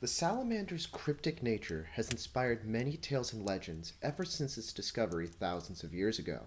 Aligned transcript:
The 0.00 0.06
salamander's 0.06 0.86
cryptic 0.86 1.42
nature 1.42 1.88
has 1.94 2.08
inspired 2.08 2.64
many 2.64 2.96
tales 2.96 3.32
and 3.32 3.44
legends 3.44 3.94
ever 4.00 4.24
since 4.24 4.56
its 4.56 4.72
discovery 4.72 5.26
thousands 5.26 5.82
of 5.82 5.92
years 5.92 6.20
ago. 6.20 6.42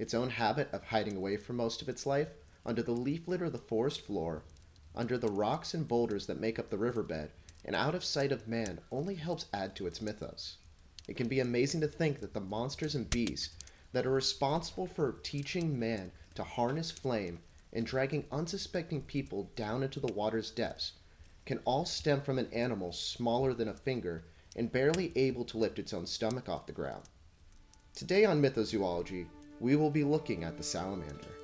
Its 0.00 0.14
own 0.14 0.30
habit 0.30 0.68
of 0.72 0.86
hiding 0.86 1.16
away 1.16 1.36
for 1.36 1.52
most 1.52 1.80
of 1.80 1.88
its 1.88 2.06
life 2.06 2.30
under 2.66 2.82
the 2.82 2.90
leaf 2.90 3.28
litter 3.28 3.44
of 3.44 3.52
the 3.52 3.58
forest 3.58 4.00
floor, 4.00 4.42
under 4.96 5.16
the 5.16 5.30
rocks 5.30 5.74
and 5.74 5.86
boulders 5.86 6.26
that 6.26 6.40
make 6.40 6.58
up 6.58 6.70
the 6.70 6.76
riverbed, 6.76 7.30
and 7.64 7.76
out 7.76 7.94
of 7.94 8.02
sight 8.02 8.32
of 8.32 8.48
man 8.48 8.80
only 8.90 9.14
helps 9.14 9.46
add 9.54 9.76
to 9.76 9.86
its 9.86 10.02
mythos. 10.02 10.56
It 11.06 11.16
can 11.16 11.28
be 11.28 11.38
amazing 11.38 11.82
to 11.82 11.86
think 11.86 12.18
that 12.18 12.34
the 12.34 12.40
monsters 12.40 12.96
and 12.96 13.08
beasts 13.08 13.50
that 13.92 14.06
are 14.06 14.10
responsible 14.10 14.88
for 14.88 15.20
teaching 15.22 15.78
man 15.78 16.10
to 16.34 16.42
harness 16.42 16.90
flame 16.90 17.42
and 17.72 17.86
dragging 17.86 18.24
unsuspecting 18.32 19.02
people 19.02 19.52
down 19.54 19.84
into 19.84 20.00
the 20.00 20.12
water's 20.12 20.50
depths 20.50 20.94
can 21.44 21.60
all 21.64 21.84
stem 21.84 22.20
from 22.20 22.38
an 22.38 22.48
animal 22.52 22.92
smaller 22.92 23.52
than 23.52 23.68
a 23.68 23.74
finger 23.74 24.24
and 24.56 24.72
barely 24.72 25.12
able 25.16 25.44
to 25.44 25.58
lift 25.58 25.78
its 25.78 25.92
own 25.92 26.06
stomach 26.06 26.48
off 26.48 26.66
the 26.66 26.72
ground. 26.72 27.04
Today 27.94 28.24
on 28.24 28.40
Mythozoology, 28.40 29.26
we 29.60 29.76
will 29.76 29.90
be 29.90 30.04
looking 30.04 30.44
at 30.44 30.56
the 30.56 30.62
salamander. 30.62 31.41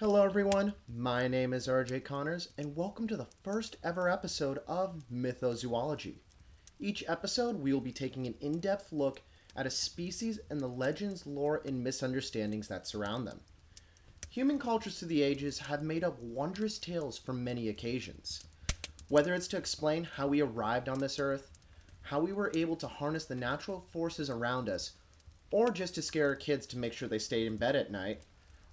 Hello, 0.00 0.24
everyone. 0.24 0.72
My 0.88 1.28
name 1.28 1.52
is 1.52 1.66
RJ 1.66 2.04
Connors, 2.04 2.48
and 2.56 2.74
welcome 2.74 3.06
to 3.06 3.18
the 3.18 3.26
first 3.44 3.76
ever 3.84 4.08
episode 4.08 4.60
of 4.66 5.02
Mythozoology. 5.12 6.20
Each 6.78 7.04
episode, 7.06 7.56
we 7.56 7.74
will 7.74 7.82
be 7.82 7.92
taking 7.92 8.26
an 8.26 8.34
in 8.40 8.60
depth 8.60 8.92
look 8.92 9.20
at 9.56 9.66
a 9.66 9.70
species 9.70 10.40
and 10.48 10.58
the 10.58 10.66
legends, 10.66 11.26
lore, 11.26 11.60
and 11.66 11.84
misunderstandings 11.84 12.66
that 12.68 12.86
surround 12.86 13.26
them. 13.26 13.40
Human 14.30 14.58
cultures 14.58 14.98
through 14.98 15.08
the 15.08 15.20
ages 15.20 15.58
have 15.58 15.82
made 15.82 16.02
up 16.02 16.18
wondrous 16.18 16.78
tales 16.78 17.18
for 17.18 17.34
many 17.34 17.68
occasions. 17.68 18.42
Whether 19.08 19.34
it's 19.34 19.48
to 19.48 19.58
explain 19.58 20.04
how 20.04 20.28
we 20.28 20.40
arrived 20.40 20.88
on 20.88 20.98
this 20.98 21.18
earth, 21.18 21.50
how 22.00 22.20
we 22.20 22.32
were 22.32 22.50
able 22.54 22.76
to 22.76 22.88
harness 22.88 23.26
the 23.26 23.34
natural 23.34 23.84
forces 23.92 24.30
around 24.30 24.70
us, 24.70 24.92
or 25.50 25.70
just 25.70 25.94
to 25.96 26.00
scare 26.00 26.28
our 26.28 26.36
kids 26.36 26.66
to 26.68 26.78
make 26.78 26.94
sure 26.94 27.06
they 27.06 27.18
stayed 27.18 27.46
in 27.46 27.58
bed 27.58 27.76
at 27.76 27.92
night, 27.92 28.22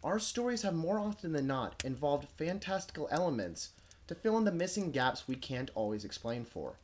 our 0.03 0.20
stories 0.20 0.62
have 0.62 0.76
more 0.76 1.00
often 1.00 1.31
than 1.31 1.48
not 1.48 1.84
involved 1.84 2.30
fantastical 2.38 3.08
elements 3.12 3.72
to 4.08 4.16
fill 4.16 4.38
in 4.38 4.45
the 4.45 4.52
missing 4.52 4.92
gaps 4.92 5.27
we 5.27 5.36
can't 5.36 5.71
always 5.76 6.05
explain 6.05 6.45
for. 6.45 6.76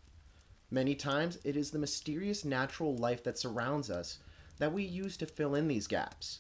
Many 0.69 0.95
times, 0.95 1.37
it 1.43 1.55
is 1.55 1.71
the 1.71 1.79
mysterious 1.79 2.43
natural 2.43 2.95
life 2.95 3.23
that 3.23 3.37
surrounds 3.37 3.89
us 3.89 4.17
that 4.57 4.73
we 4.73 4.83
use 4.83 5.17
to 5.17 5.25
fill 5.25 5.55
in 5.55 5.67
these 5.67 5.87
gaps. 5.87 6.39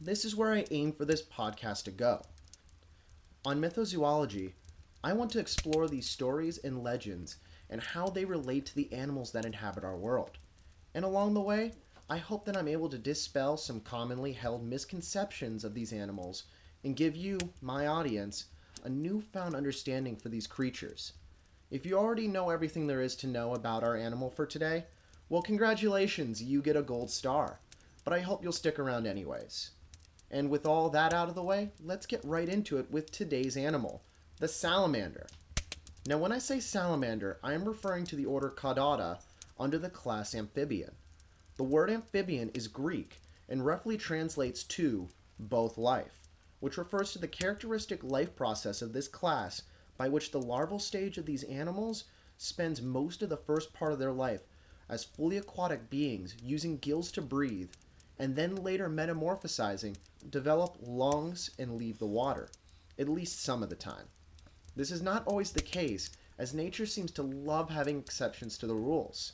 This 0.00 0.24
is 0.24 0.36
where 0.36 0.52
I 0.52 0.64
aim 0.70 0.92
for 0.92 1.04
this 1.04 1.22
podcast 1.22 1.84
to 1.84 1.90
go. 1.90 2.22
On 3.44 3.60
Mythozoology, 3.60 4.52
I 5.02 5.12
want 5.12 5.32
to 5.32 5.40
explore 5.40 5.88
these 5.88 6.08
stories 6.08 6.58
and 6.58 6.82
legends 6.82 7.36
and 7.68 7.82
how 7.82 8.08
they 8.08 8.24
relate 8.24 8.66
to 8.66 8.74
the 8.74 8.92
animals 8.92 9.32
that 9.32 9.44
inhabit 9.44 9.84
our 9.84 9.96
world. 9.96 10.38
And 10.94 11.04
along 11.04 11.34
the 11.34 11.40
way, 11.40 11.72
I 12.10 12.16
hope 12.16 12.46
that 12.46 12.56
I'm 12.56 12.68
able 12.68 12.88
to 12.88 12.96
dispel 12.96 13.58
some 13.58 13.80
commonly 13.80 14.32
held 14.32 14.66
misconceptions 14.66 15.62
of 15.62 15.74
these 15.74 15.92
animals 15.92 16.44
and 16.82 16.96
give 16.96 17.14
you, 17.14 17.38
my 17.60 17.86
audience, 17.86 18.46
a 18.82 18.88
newfound 18.88 19.54
understanding 19.54 20.16
for 20.16 20.30
these 20.30 20.46
creatures. 20.46 21.12
If 21.70 21.84
you 21.84 21.98
already 21.98 22.26
know 22.26 22.48
everything 22.48 22.86
there 22.86 23.02
is 23.02 23.14
to 23.16 23.26
know 23.26 23.54
about 23.54 23.84
our 23.84 23.94
animal 23.94 24.30
for 24.30 24.46
today, 24.46 24.84
well, 25.28 25.42
congratulations, 25.42 26.42
you 26.42 26.62
get 26.62 26.76
a 26.76 26.82
gold 26.82 27.10
star. 27.10 27.60
But 28.04 28.14
I 28.14 28.20
hope 28.20 28.42
you'll 28.42 28.52
stick 28.52 28.78
around 28.78 29.06
anyways. 29.06 29.72
And 30.30 30.48
with 30.48 30.64
all 30.64 30.88
that 30.88 31.12
out 31.12 31.28
of 31.28 31.34
the 31.34 31.42
way, 31.42 31.72
let's 31.84 32.06
get 32.06 32.24
right 32.24 32.48
into 32.48 32.78
it 32.78 32.90
with 32.90 33.10
today's 33.10 33.58
animal, 33.58 34.02
the 34.38 34.48
salamander. 34.48 35.26
Now, 36.06 36.16
when 36.16 36.32
I 36.32 36.38
say 36.38 36.58
salamander, 36.58 37.38
I 37.42 37.52
am 37.52 37.66
referring 37.66 38.06
to 38.06 38.16
the 38.16 38.24
order 38.24 38.48
Caudata 38.48 39.18
under 39.60 39.76
the 39.76 39.90
class 39.90 40.34
Amphibian. 40.34 40.92
The 41.58 41.64
word 41.64 41.90
amphibian 41.90 42.50
is 42.54 42.68
Greek 42.68 43.20
and 43.48 43.66
roughly 43.66 43.96
translates 43.96 44.62
to 44.62 45.08
both 45.40 45.76
life, 45.76 46.28
which 46.60 46.78
refers 46.78 47.12
to 47.12 47.18
the 47.18 47.26
characteristic 47.26 48.04
life 48.04 48.36
process 48.36 48.80
of 48.80 48.92
this 48.92 49.08
class 49.08 49.62
by 49.96 50.08
which 50.08 50.30
the 50.30 50.40
larval 50.40 50.78
stage 50.78 51.18
of 51.18 51.26
these 51.26 51.42
animals 51.42 52.04
spends 52.36 52.80
most 52.80 53.22
of 53.22 53.28
the 53.28 53.36
first 53.36 53.72
part 53.72 53.92
of 53.92 53.98
their 53.98 54.12
life 54.12 54.42
as 54.88 55.02
fully 55.02 55.36
aquatic 55.36 55.90
beings 55.90 56.36
using 56.40 56.78
gills 56.78 57.10
to 57.10 57.20
breathe, 57.20 57.72
and 58.20 58.36
then 58.36 58.54
later 58.54 58.88
metamorphosizing, 58.88 59.96
develop 60.30 60.76
lungs, 60.80 61.50
and 61.58 61.76
leave 61.76 61.98
the 61.98 62.06
water, 62.06 62.48
at 63.00 63.08
least 63.08 63.42
some 63.42 63.64
of 63.64 63.68
the 63.68 63.74
time. 63.74 64.06
This 64.76 64.92
is 64.92 65.02
not 65.02 65.26
always 65.26 65.50
the 65.50 65.60
case, 65.60 66.10
as 66.38 66.54
nature 66.54 66.86
seems 66.86 67.10
to 67.10 67.22
love 67.24 67.68
having 67.68 67.98
exceptions 67.98 68.56
to 68.58 68.68
the 68.68 68.76
rules. 68.76 69.32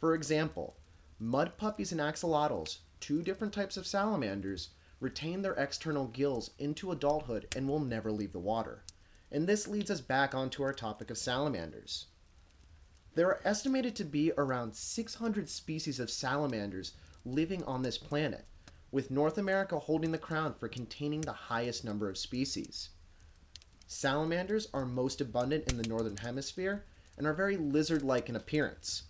For 0.00 0.14
example, 0.16 0.74
Mud 1.22 1.58
puppies 1.58 1.92
and 1.92 2.00
axolotls, 2.00 2.78
two 2.98 3.22
different 3.22 3.52
types 3.52 3.76
of 3.76 3.86
salamanders, 3.86 4.70
retain 5.00 5.42
their 5.42 5.52
external 5.52 6.06
gills 6.06 6.50
into 6.58 6.90
adulthood 6.90 7.46
and 7.54 7.68
will 7.68 7.78
never 7.78 8.10
leave 8.10 8.32
the 8.32 8.38
water. 8.38 8.84
And 9.30 9.46
this 9.46 9.68
leads 9.68 9.90
us 9.90 10.00
back 10.00 10.34
onto 10.34 10.62
our 10.62 10.72
topic 10.72 11.10
of 11.10 11.18
salamanders. 11.18 12.06
There 13.14 13.28
are 13.28 13.42
estimated 13.44 13.94
to 13.96 14.04
be 14.04 14.32
around 14.38 14.74
600 14.74 15.50
species 15.50 16.00
of 16.00 16.10
salamanders 16.10 16.94
living 17.26 17.62
on 17.64 17.82
this 17.82 17.98
planet, 17.98 18.46
with 18.90 19.10
North 19.10 19.36
America 19.36 19.78
holding 19.78 20.12
the 20.12 20.18
crown 20.18 20.54
for 20.54 20.68
containing 20.68 21.20
the 21.20 21.32
highest 21.32 21.84
number 21.84 22.08
of 22.08 22.16
species. 22.16 22.90
Salamanders 23.86 24.68
are 24.72 24.86
most 24.86 25.20
abundant 25.20 25.70
in 25.70 25.76
the 25.76 25.86
northern 25.86 26.16
hemisphere 26.16 26.86
and 27.18 27.26
are 27.26 27.34
very 27.34 27.58
lizard 27.58 28.02
like 28.02 28.30
in 28.30 28.36
appearance. 28.36 29.02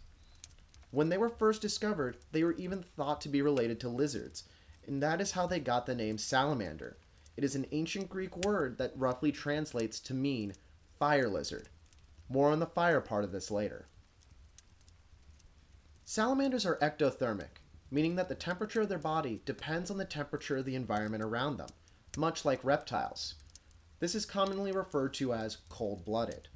When 0.90 1.08
they 1.08 1.18
were 1.18 1.28
first 1.28 1.62
discovered, 1.62 2.16
they 2.32 2.42
were 2.42 2.54
even 2.54 2.82
thought 2.82 3.20
to 3.22 3.28
be 3.28 3.42
related 3.42 3.78
to 3.80 3.88
lizards, 3.88 4.44
and 4.86 5.02
that 5.02 5.20
is 5.20 5.32
how 5.32 5.46
they 5.46 5.60
got 5.60 5.86
the 5.86 5.94
name 5.94 6.18
salamander. 6.18 6.96
It 7.36 7.44
is 7.44 7.54
an 7.54 7.66
ancient 7.70 8.08
Greek 8.08 8.36
word 8.44 8.78
that 8.78 8.92
roughly 8.96 9.30
translates 9.30 10.00
to 10.00 10.14
mean 10.14 10.54
fire 10.98 11.28
lizard. 11.28 11.68
More 12.28 12.50
on 12.50 12.58
the 12.58 12.66
fire 12.66 13.00
part 13.00 13.24
of 13.24 13.32
this 13.32 13.50
later. 13.50 13.86
Salamanders 16.04 16.66
are 16.66 16.76
ectothermic, 16.78 17.60
meaning 17.90 18.16
that 18.16 18.28
the 18.28 18.34
temperature 18.34 18.80
of 18.80 18.88
their 18.88 18.98
body 18.98 19.42
depends 19.44 19.90
on 19.90 19.96
the 19.96 20.04
temperature 20.04 20.56
of 20.56 20.64
the 20.64 20.74
environment 20.74 21.22
around 21.22 21.56
them, 21.56 21.68
much 22.16 22.44
like 22.44 22.64
reptiles. 22.64 23.36
This 24.00 24.16
is 24.16 24.26
commonly 24.26 24.72
referred 24.72 25.14
to 25.14 25.32
as 25.32 25.58
cold 25.68 26.04
blooded. 26.04 26.48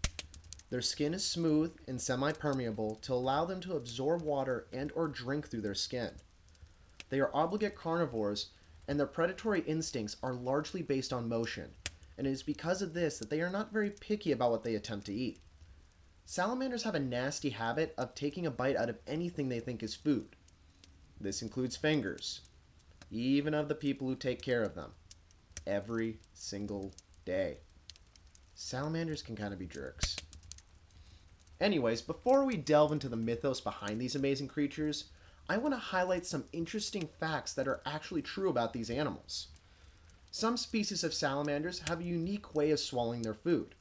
Their 0.71 0.83
skin 0.83 1.15
is 1.15 1.25
smooth 1.25 1.73
and 1.87 2.01
semi-permeable 2.01 2.97
to 2.97 3.13
allow 3.13 3.45
them 3.45 3.61
to 3.61 3.77
absorb 3.77 4.23
water 4.23 4.67
and 4.73 4.91
or 4.95 5.09
drink 5.09 5.49
through 5.49 5.61
their 5.61 5.75
skin. 5.75 6.11
They 7.11 7.21
are 7.21 7.31
obligate 7.35 7.77
carnivores 7.77 8.49
and 8.89 8.99
their 8.99 9.07
predatory 9.07 9.61
instincts 9.63 10.17
are 10.23 10.35
largely 10.35 10.83
based 10.83 11.13
on 11.13 11.29
motion, 11.29 11.71
and 12.19 12.27
it 12.27 12.31
is 12.31 12.43
because 12.43 12.83
of 12.83 12.95
this 12.95 13.19
that 13.19 13.31
they 13.31 13.41
are 13.41 13.51
not 13.51 13.73
very 13.73 13.91
picky 13.91 14.33
about 14.33 14.51
what 14.51 14.63
they 14.63 14.75
attempt 14.75 15.07
to 15.07 15.15
eat. 15.15 15.39
Salamanders 16.27 16.83
have 16.83 16.95
a 16.95 17.01
nasty 17.01 17.51
habit 17.51 17.95
of 17.99 18.15
taking 18.15 18.47
a 18.47 18.51
bite 18.51 18.77
out 18.77 18.89
of 18.89 18.99
anything 19.07 19.49
they 19.49 19.61
think 19.61 19.83
is 19.83 19.95
food. 19.95 20.37
This 21.21 21.43
includes 21.43 21.77
fingers, 21.77 22.41
even 23.11 23.55
of 23.55 23.69
the 23.69 23.75
people 23.75 24.09
who 24.09 24.17
take 24.17 24.43
care 24.43 24.63
of 24.63 24.75
them, 24.75 24.93
every 25.67 26.19
single 26.33 26.93
day. 27.25 27.59
Salamanders 28.55 29.23
can 29.23 29.37
kind 29.37 29.53
of 29.53 29.59
be 29.59 29.67
jerks. 29.67 30.17
Anyways, 31.65 32.03
before 32.03 32.45
we 32.45 32.59
delve 32.59 32.93
into 32.93 33.09
the 33.09 33.17
mythos 33.17 33.59
behind 33.59 33.99
these 33.99 34.15
amazing 34.15 34.49
creatures, 34.49 35.05
I 35.49 35.57
want 35.57 35.73
to 35.73 35.79
highlight 35.79 36.27
some 36.27 36.45
interesting 36.53 37.09
facts 37.19 37.55
that 37.55 37.67
are 37.67 37.81
actually 37.87 38.21
true 38.21 38.51
about 38.51 38.75
these 38.75 38.91
animals. 38.91 39.47
Some 40.31 40.59
species 40.59 41.03
of 41.03 41.15
salamanders 41.15 41.79
have 41.89 42.01
a 42.01 42.05
unique 42.05 42.55
way 42.55 42.71
of 42.71 42.81
swallowing 42.81 43.23
their 43.23 43.33
food. 43.33 43.75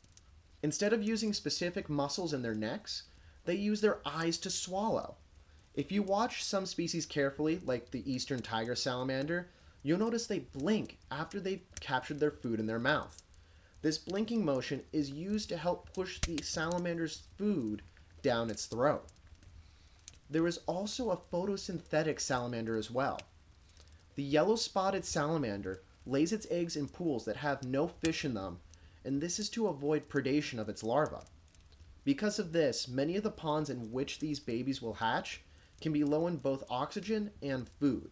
Instead 0.62 0.94
of 0.94 1.03
using 1.03 1.33
specific 1.33 1.89
muscles 1.89 2.31
in 2.31 2.41
their 2.41 2.56
necks, 2.56 3.03
they 3.44 3.56
use 3.56 3.81
their 3.81 4.00
eyes 4.06 4.38
to 4.38 4.50
swallow. 4.50 5.15
If 5.75 5.91
you 5.91 6.03
watch 6.03 6.41
some 6.41 6.65
species 6.65 7.06
carefully, 7.06 7.59
like 7.65 7.91
the 7.91 8.09
eastern 8.09 8.41
tiger 8.41 8.75
salamander, 8.75 9.50
you'll 9.81 10.00
notice 10.00 10.25
they 10.25 10.39
blink 10.39 11.00
after 11.12 11.38
they've 11.38 11.65
captured 11.81 12.21
their 12.21 12.31
food 12.31 12.62
in 12.62 12.65
their 12.65 12.79
mouth. 12.79 13.21
This 13.83 13.97
blinking 13.97 14.45
motion 14.45 14.81
is 14.94 15.12
used 15.12 15.50
to 15.50 15.57
help 15.57 15.94
push 15.94 16.21
the 16.21 16.41
salamander's 16.41 17.24
food 17.38 17.81
down 18.21 18.50
its 18.50 18.65
throat. 18.65 19.03
There 20.30 20.47
is 20.47 20.62
also 20.68 21.12
a 21.12 21.18
photosynthetic 21.18 22.21
salamander 22.21 22.77
as 22.77 22.89
well. 22.89 23.19
The 24.15 24.24
yellow 24.24 24.56
spotted 24.56 25.03
salamander 25.03 25.81
lays 26.06 26.31
its 26.31 26.47
eggs 26.50 26.77
in 26.77 26.88
pools 26.88 27.25
that 27.25 27.35
have 27.35 27.65
no 27.65 27.89
fish 27.89 28.24
in 28.24 28.35
them, 28.35 28.59
and 29.03 29.19
this 29.19 29.38
is 29.38 29.50
to 29.50 29.68
avoid 29.68 30.07
predation 30.07 30.59
of 30.59 30.69
its 30.69 30.81
larvae. 30.81 31.25
Because 32.06 32.39
of 32.39 32.53
this, 32.53 32.88
many 32.88 33.18
of 33.18 33.24
the 33.24 33.31
ponds 33.31 33.69
in 33.69 33.91
which 33.91 34.19
these 34.19 34.39
babies 34.39 34.81
will 34.81 34.94
hatch 34.94 35.41
can 35.81 35.91
be 35.91 36.06
low 36.06 36.27
in 36.27 36.38
both 36.38 36.63
oxygen 36.69 37.31
and 37.41 37.68
food. 37.81 38.12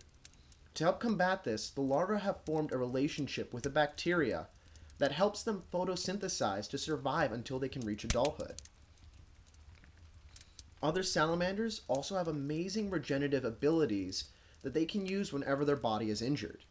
To 0.74 0.83
help 0.83 1.00
combat 1.00 1.45
this, 1.45 1.69
the 1.69 1.79
larvae 1.79 2.19
have 2.19 2.44
formed 2.45 2.74
a 2.74 2.77
relationship 2.77 3.53
with 3.53 3.65
a 3.65 3.69
bacteria 3.69 4.47
that 5.01 5.12
helps 5.12 5.42
them 5.42 5.63
photosynthesize 5.74 6.69
to 6.69 6.77
survive 6.77 7.31
until 7.31 7.57
they 7.57 7.68
can 7.68 7.81
reach 7.81 8.03
adulthood. 8.03 8.53
Other 10.83 11.01
salamanders 11.01 11.81
also 11.88 12.15
have 12.18 12.27
amazing 12.27 12.92
regenerative 12.92 13.44
abilities 13.44 14.25
that 14.62 14.75
they 14.75 14.86
can 14.86 15.07
use 15.07 15.33
whenever 15.33 15.65
their 15.65 15.75
body 15.75 16.12
is 16.12 16.21
injured. 16.21 16.65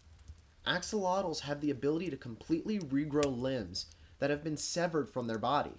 Axolotls 0.64 1.40
have 1.40 1.60
the 1.60 1.72
ability 1.72 2.08
to 2.08 2.16
completely 2.16 2.78
regrow 2.78 3.36
limbs 3.36 3.86
that 4.20 4.30
have 4.30 4.44
been 4.44 4.56
severed 4.56 5.10
from 5.10 5.26
their 5.26 5.36
body. 5.36 5.74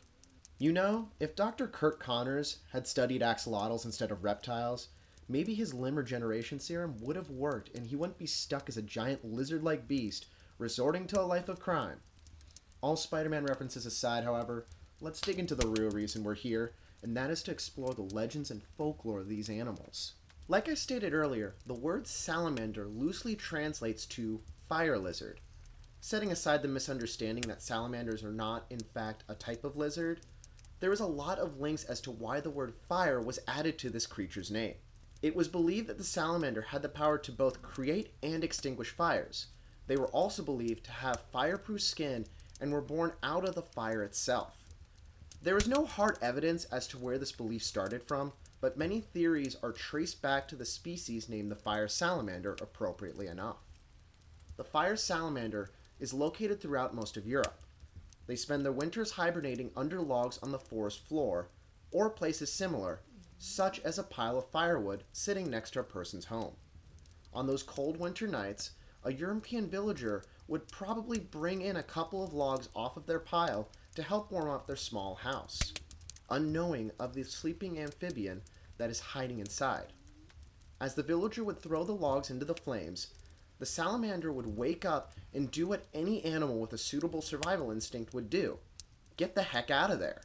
You 0.57 0.73
know, 0.73 1.07
if 1.21 1.37
Dr. 1.37 1.67
Curt 1.67 2.01
Connors 2.01 2.57
had 2.73 2.85
studied 2.85 3.21
axolotls 3.21 3.85
instead 3.85 4.11
of 4.11 4.25
reptiles, 4.25 4.89
maybe 5.29 5.53
his 5.53 5.73
limb 5.73 5.95
regeneration 5.95 6.59
serum 6.59 6.97
would 6.99 7.15
have 7.15 7.29
worked 7.29 7.73
and 7.73 7.87
he 7.87 7.95
wouldn't 7.95 8.19
be 8.19 8.25
stuck 8.25 8.67
as 8.67 8.75
a 8.75 8.81
giant 8.81 9.23
lizard 9.23 9.63
like 9.63 9.87
beast 9.87 10.25
resorting 10.57 11.07
to 11.07 11.21
a 11.21 11.23
life 11.23 11.47
of 11.47 11.57
crime. 11.57 12.01
All 12.81 12.95
Spider 12.95 13.29
Man 13.29 13.45
references 13.45 13.85
aside, 13.85 14.23
however, 14.23 14.65
let's 14.99 15.21
dig 15.21 15.37
into 15.37 15.53
the 15.53 15.67
real 15.67 15.91
reason 15.91 16.23
we're 16.23 16.33
here, 16.33 16.73
and 17.03 17.15
that 17.15 17.29
is 17.29 17.43
to 17.43 17.51
explore 17.51 17.93
the 17.93 18.01
legends 18.01 18.49
and 18.49 18.63
folklore 18.75 19.19
of 19.19 19.29
these 19.29 19.49
animals. 19.49 20.13
Like 20.47 20.67
I 20.67 20.73
stated 20.73 21.13
earlier, 21.13 21.53
the 21.67 21.75
word 21.75 22.07
salamander 22.07 22.87
loosely 22.87 23.35
translates 23.35 24.07
to 24.07 24.41
fire 24.67 24.97
lizard. 24.97 25.39
Setting 25.99 26.31
aside 26.31 26.63
the 26.63 26.67
misunderstanding 26.67 27.43
that 27.47 27.61
salamanders 27.61 28.23
are 28.23 28.33
not, 28.33 28.65
in 28.71 28.79
fact, 28.79 29.25
a 29.29 29.35
type 29.35 29.63
of 29.63 29.77
lizard, 29.77 30.21
there 30.79 30.91
is 30.91 30.99
a 30.99 31.05
lot 31.05 31.37
of 31.37 31.59
links 31.59 31.83
as 31.83 32.01
to 32.01 32.09
why 32.09 32.39
the 32.39 32.49
word 32.49 32.73
fire 32.89 33.21
was 33.21 33.37
added 33.47 33.77
to 33.77 33.91
this 33.91 34.07
creature's 34.07 34.49
name. 34.49 34.73
It 35.21 35.35
was 35.35 35.47
believed 35.47 35.85
that 35.85 35.99
the 35.99 36.03
salamander 36.03 36.63
had 36.63 36.81
the 36.81 36.89
power 36.89 37.19
to 37.19 37.31
both 37.31 37.61
create 37.61 38.15
and 38.23 38.43
extinguish 38.43 38.89
fires. 38.89 39.47
They 39.85 39.95
were 39.97 40.07
also 40.07 40.41
believed 40.41 40.85
to 40.85 40.91
have 40.91 41.25
fireproof 41.31 41.83
skin 41.83 42.25
and 42.61 42.71
were 42.71 42.79
born 42.79 43.11
out 43.23 43.43
of 43.43 43.55
the 43.55 43.61
fire 43.61 44.03
itself. 44.03 44.55
There 45.41 45.57
is 45.57 45.67
no 45.67 45.85
hard 45.85 46.19
evidence 46.21 46.65
as 46.65 46.87
to 46.89 46.99
where 46.99 47.17
this 47.17 47.31
belief 47.31 47.63
started 47.63 48.03
from, 48.03 48.31
but 48.61 48.77
many 48.77 49.01
theories 49.01 49.57
are 49.63 49.71
traced 49.71 50.21
back 50.21 50.47
to 50.47 50.55
the 50.55 50.65
species 50.65 51.27
named 51.27 51.49
the 51.49 51.55
fire 51.55 51.87
salamander, 51.87 52.55
appropriately 52.61 53.25
enough. 53.25 53.57
The 54.55 54.63
fire 54.63 54.95
salamander 54.95 55.71
is 55.99 56.13
located 56.13 56.61
throughout 56.61 56.93
most 56.93 57.17
of 57.17 57.25
Europe. 57.25 57.59
They 58.27 58.35
spend 58.35 58.63
their 58.63 58.71
winters 58.71 59.11
hibernating 59.11 59.71
under 59.75 59.99
logs 59.99 60.37
on 60.43 60.51
the 60.51 60.59
forest 60.59 61.07
floor, 61.07 61.47
or 61.91 62.11
places 62.11 62.53
similar, 62.53 62.99
such 63.39 63.79
as 63.79 63.97
a 63.97 64.03
pile 64.03 64.37
of 64.37 64.49
firewood 64.51 65.03
sitting 65.11 65.49
next 65.49 65.71
to 65.71 65.79
a 65.79 65.83
person's 65.83 66.25
home. 66.25 66.53
On 67.33 67.47
those 67.47 67.63
cold 67.63 67.97
winter 67.97 68.27
nights, 68.27 68.71
a 69.03 69.11
European 69.11 69.67
villager 69.67 70.23
would 70.51 70.67
probably 70.67 71.17
bring 71.17 71.61
in 71.61 71.77
a 71.77 71.83
couple 71.83 72.21
of 72.21 72.33
logs 72.33 72.67
off 72.75 72.97
of 72.97 73.05
their 73.05 73.21
pile 73.21 73.69
to 73.95 74.03
help 74.03 74.29
warm 74.29 74.49
up 74.49 74.67
their 74.67 74.75
small 74.75 75.15
house, 75.15 75.73
unknowing 76.29 76.91
of 76.99 77.13
the 77.13 77.23
sleeping 77.23 77.79
amphibian 77.79 78.41
that 78.77 78.89
is 78.89 78.99
hiding 78.99 79.39
inside. 79.39 79.93
As 80.81 80.93
the 80.93 81.03
villager 81.03 81.41
would 81.45 81.61
throw 81.61 81.85
the 81.85 81.93
logs 81.93 82.29
into 82.29 82.43
the 82.43 82.53
flames, 82.53 83.07
the 83.59 83.65
salamander 83.65 84.29
would 84.29 84.57
wake 84.57 84.83
up 84.83 85.13
and 85.33 85.49
do 85.49 85.67
what 85.67 85.87
any 85.93 86.21
animal 86.25 86.59
with 86.59 86.73
a 86.73 86.77
suitable 86.77 87.21
survival 87.21 87.71
instinct 87.71 88.13
would 88.13 88.29
do 88.29 88.59
get 89.15 89.35
the 89.35 89.43
heck 89.43 89.71
out 89.71 89.89
of 89.89 89.99
there. 89.99 90.21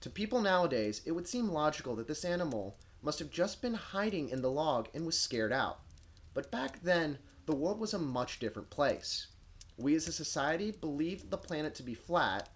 To 0.00 0.08
people 0.08 0.40
nowadays, 0.40 1.02
it 1.04 1.12
would 1.12 1.28
seem 1.28 1.48
logical 1.48 1.96
that 1.96 2.08
this 2.08 2.24
animal 2.24 2.78
must 3.02 3.18
have 3.18 3.30
just 3.30 3.60
been 3.60 3.74
hiding 3.74 4.30
in 4.30 4.40
the 4.40 4.50
log 4.50 4.88
and 4.94 5.04
was 5.04 5.20
scared 5.20 5.52
out. 5.52 5.80
But 6.32 6.50
back 6.50 6.82
then, 6.82 7.18
the 7.44 7.54
world 7.54 7.78
was 7.78 7.92
a 7.92 7.98
much 7.98 8.38
different 8.38 8.70
place. 8.70 9.26
We 9.76 9.94
as 9.94 10.06
a 10.06 10.12
society 10.12 10.70
believed 10.70 11.30
the 11.30 11.36
planet 11.36 11.74
to 11.76 11.82
be 11.82 11.94
flat, 11.94 12.48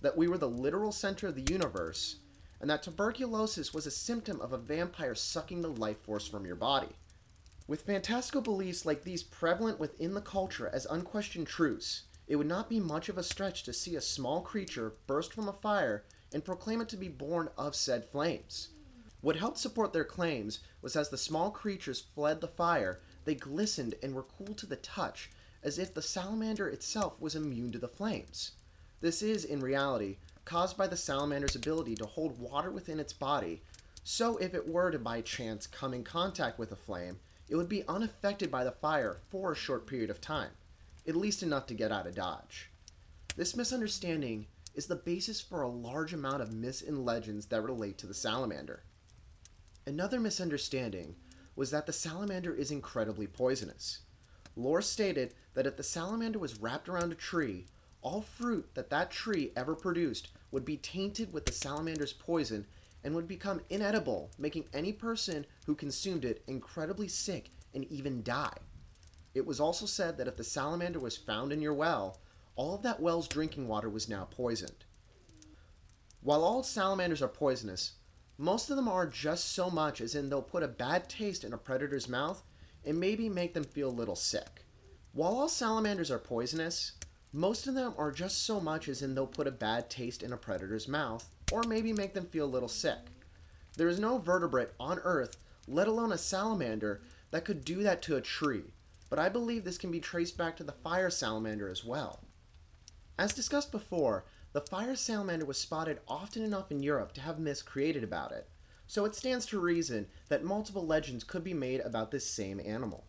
that 0.00 0.16
we 0.16 0.28
were 0.28 0.38
the 0.38 0.48
literal 0.48 0.92
center 0.92 1.28
of 1.28 1.34
the 1.34 1.52
universe, 1.52 2.16
and 2.60 2.68
that 2.68 2.82
tuberculosis 2.82 3.72
was 3.72 3.86
a 3.86 3.90
symptom 3.90 4.40
of 4.40 4.52
a 4.52 4.58
vampire 4.58 5.14
sucking 5.14 5.62
the 5.62 5.70
life 5.70 6.00
force 6.02 6.26
from 6.26 6.44
your 6.44 6.56
body. 6.56 6.96
With 7.66 7.82
fantastical 7.82 8.40
beliefs 8.40 8.84
like 8.84 9.04
these 9.04 9.22
prevalent 9.22 9.78
within 9.78 10.14
the 10.14 10.20
culture 10.20 10.68
as 10.72 10.86
unquestioned 10.86 11.46
truths, 11.46 12.02
it 12.26 12.36
would 12.36 12.46
not 12.46 12.68
be 12.68 12.80
much 12.80 13.08
of 13.08 13.16
a 13.16 13.22
stretch 13.22 13.62
to 13.64 13.72
see 13.72 13.96
a 13.96 14.00
small 14.00 14.42
creature 14.42 14.94
burst 15.06 15.32
from 15.32 15.48
a 15.48 15.52
fire 15.52 16.04
and 16.32 16.44
proclaim 16.44 16.80
it 16.80 16.88
to 16.90 16.96
be 16.96 17.08
born 17.08 17.48
of 17.56 17.74
said 17.74 18.04
flames. 18.04 18.68
What 19.20 19.36
helped 19.36 19.58
support 19.58 19.92
their 19.92 20.04
claims 20.04 20.60
was 20.82 20.94
as 20.94 21.08
the 21.08 21.18
small 21.18 21.50
creatures 21.50 22.04
fled 22.14 22.40
the 22.40 22.48
fire, 22.48 23.00
they 23.24 23.34
glistened 23.34 23.94
and 24.02 24.14
were 24.14 24.22
cool 24.22 24.54
to 24.54 24.66
the 24.66 24.76
touch, 24.76 25.30
as 25.62 25.78
if 25.78 25.92
the 25.92 26.02
salamander 26.02 26.68
itself 26.68 27.20
was 27.20 27.34
immune 27.34 27.72
to 27.72 27.78
the 27.78 27.88
flames. 27.88 28.52
This 29.00 29.22
is, 29.22 29.44
in 29.44 29.60
reality, 29.60 30.16
caused 30.44 30.76
by 30.76 30.86
the 30.86 30.96
salamander's 30.96 31.54
ability 31.54 31.94
to 31.96 32.06
hold 32.06 32.38
water 32.38 32.70
within 32.70 32.98
its 32.98 33.12
body, 33.12 33.62
so 34.02 34.36
if 34.38 34.54
it 34.54 34.68
were 34.68 34.90
to 34.90 34.98
by 34.98 35.20
chance 35.20 35.66
come 35.66 35.92
in 35.92 36.04
contact 36.04 36.58
with 36.58 36.72
a 36.72 36.76
flame, 36.76 37.18
it 37.48 37.56
would 37.56 37.68
be 37.68 37.86
unaffected 37.86 38.50
by 38.50 38.64
the 38.64 38.72
fire 38.72 39.18
for 39.30 39.52
a 39.52 39.56
short 39.56 39.86
period 39.86 40.10
of 40.10 40.20
time, 40.20 40.50
at 41.06 41.16
least 41.16 41.42
enough 41.42 41.66
to 41.66 41.74
get 41.74 41.92
out 41.92 42.06
of 42.06 42.14
Dodge. 42.14 42.70
This 43.36 43.56
misunderstanding 43.56 44.46
is 44.74 44.86
the 44.86 44.96
basis 44.96 45.40
for 45.40 45.62
a 45.62 45.68
large 45.68 46.12
amount 46.12 46.42
of 46.42 46.52
myths 46.52 46.82
and 46.82 47.04
legends 47.04 47.46
that 47.46 47.62
relate 47.62 47.98
to 47.98 48.06
the 48.06 48.14
salamander. 48.14 48.82
Another 49.86 50.20
misunderstanding 50.20 51.16
was 51.56 51.70
that 51.70 51.86
the 51.86 51.92
salamander 51.92 52.54
is 52.54 52.70
incredibly 52.70 53.26
poisonous. 53.26 54.00
Lore 54.58 54.82
stated 54.82 55.34
that 55.54 55.66
if 55.66 55.76
the 55.76 55.84
salamander 55.84 56.38
was 56.40 56.60
wrapped 56.60 56.88
around 56.88 57.12
a 57.12 57.14
tree, 57.14 57.66
all 58.02 58.20
fruit 58.20 58.68
that 58.74 58.90
that 58.90 59.10
tree 59.10 59.52
ever 59.54 59.76
produced 59.76 60.32
would 60.50 60.64
be 60.64 60.76
tainted 60.76 61.32
with 61.32 61.46
the 61.46 61.52
salamander's 61.52 62.12
poison 62.12 62.66
and 63.04 63.14
would 63.14 63.28
become 63.28 63.60
inedible, 63.70 64.32
making 64.36 64.64
any 64.74 64.92
person 64.92 65.46
who 65.66 65.76
consumed 65.76 66.24
it 66.24 66.42
incredibly 66.48 67.06
sick 67.06 67.50
and 67.72 67.84
even 67.84 68.24
die. 68.24 68.56
It 69.32 69.46
was 69.46 69.60
also 69.60 69.86
said 69.86 70.18
that 70.18 70.26
if 70.26 70.36
the 70.36 70.42
salamander 70.42 70.98
was 70.98 71.16
found 71.16 71.52
in 71.52 71.62
your 71.62 71.74
well, 71.74 72.18
all 72.56 72.74
of 72.74 72.82
that 72.82 73.00
well's 73.00 73.28
drinking 73.28 73.68
water 73.68 73.88
was 73.88 74.08
now 74.08 74.26
poisoned. 74.28 74.84
While 76.20 76.42
all 76.42 76.64
salamanders 76.64 77.22
are 77.22 77.28
poisonous, 77.28 77.92
most 78.36 78.70
of 78.70 78.76
them 78.76 78.88
are 78.88 79.06
just 79.06 79.52
so 79.52 79.70
much 79.70 80.00
as 80.00 80.16
in 80.16 80.28
they'll 80.28 80.42
put 80.42 80.64
a 80.64 80.68
bad 80.68 81.08
taste 81.08 81.44
in 81.44 81.52
a 81.52 81.58
predator's 81.58 82.08
mouth 82.08 82.42
and 82.84 82.98
maybe 82.98 83.28
make 83.28 83.54
them 83.54 83.64
feel 83.64 83.88
a 83.88 83.90
little 83.90 84.16
sick. 84.16 84.64
While 85.12 85.36
all 85.36 85.48
salamanders 85.48 86.10
are 86.10 86.18
poisonous, 86.18 86.92
most 87.32 87.66
of 87.66 87.74
them 87.74 87.94
are 87.98 88.10
just 88.10 88.44
so 88.44 88.60
much 88.60 88.88
as 88.88 89.02
in 89.02 89.14
they'll 89.14 89.26
put 89.26 89.46
a 89.46 89.52
bad 89.52 89.90
taste 89.90 90.22
in 90.22 90.32
a 90.32 90.36
predator's 90.36 90.88
mouth 90.88 91.28
or 91.52 91.62
maybe 91.62 91.92
make 91.92 92.14
them 92.14 92.26
feel 92.26 92.44
a 92.44 92.46
little 92.46 92.68
sick. 92.68 92.98
There 93.76 93.88
is 93.88 93.98
no 93.98 94.18
vertebrate 94.18 94.70
on 94.80 94.98
Earth, 95.00 95.36
let 95.66 95.88
alone 95.88 96.12
a 96.12 96.18
salamander, 96.18 97.00
that 97.30 97.44
could 97.44 97.64
do 97.64 97.82
that 97.82 98.00
to 98.02 98.16
a 98.16 98.20
tree, 98.20 98.64
but 99.10 99.18
I 99.18 99.28
believe 99.28 99.64
this 99.64 99.78
can 99.78 99.90
be 99.90 100.00
traced 100.00 100.38
back 100.38 100.56
to 100.56 100.64
the 100.64 100.72
fire 100.72 101.10
salamander 101.10 101.68
as 101.68 101.84
well. 101.84 102.20
As 103.18 103.34
discussed 103.34 103.70
before, 103.72 104.24
the 104.52 104.60
fire 104.62 104.96
salamander 104.96 105.44
was 105.44 105.58
spotted 105.58 106.00
often 106.08 106.42
enough 106.42 106.70
in 106.70 106.82
Europe 106.82 107.12
to 107.14 107.20
have 107.20 107.38
myths 107.38 107.62
created 107.62 108.02
about 108.02 108.32
it, 108.32 108.48
so 108.88 109.04
it 109.04 109.14
stands 109.14 109.46
to 109.46 109.60
reason 109.60 110.06
that 110.28 110.42
multiple 110.42 110.84
legends 110.84 111.22
could 111.22 111.44
be 111.44 111.54
made 111.54 111.80
about 111.80 112.10
this 112.10 112.26
same 112.26 112.60
animal. 112.64 113.04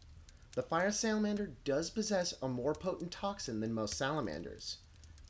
The 0.53 0.61
fire 0.61 0.91
salamander 0.91 1.53
does 1.63 1.89
possess 1.89 2.33
a 2.41 2.49
more 2.49 2.75
potent 2.75 3.11
toxin 3.11 3.61
than 3.61 3.73
most 3.73 3.97
salamanders. 3.97 4.79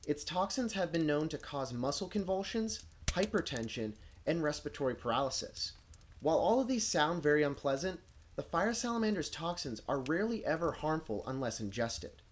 Its 0.08 0.24
toxins 0.24 0.74
have 0.74 0.92
been 0.92 1.06
known 1.06 1.30
to 1.30 1.38
cause 1.38 1.72
muscle 1.72 2.08
convulsions, 2.08 2.84
hypertension, 3.08 3.94
and 4.26 4.42
respiratory 4.42 4.96
paralysis. 4.96 5.74
While 6.20 6.38
all 6.38 6.60
of 6.60 6.68
these 6.68 6.86
sound 6.86 7.22
very 7.22 7.44
unpleasant, 7.44 8.00
the 8.36 8.44
fire 8.44 8.74
salamander's 8.74 9.30
toxins 9.30 9.82
are 9.88 10.00
rarely 10.00 10.44
ever 10.46 10.72
harmful 10.72 11.24
unless 11.28 11.60
ingested. 11.60 12.24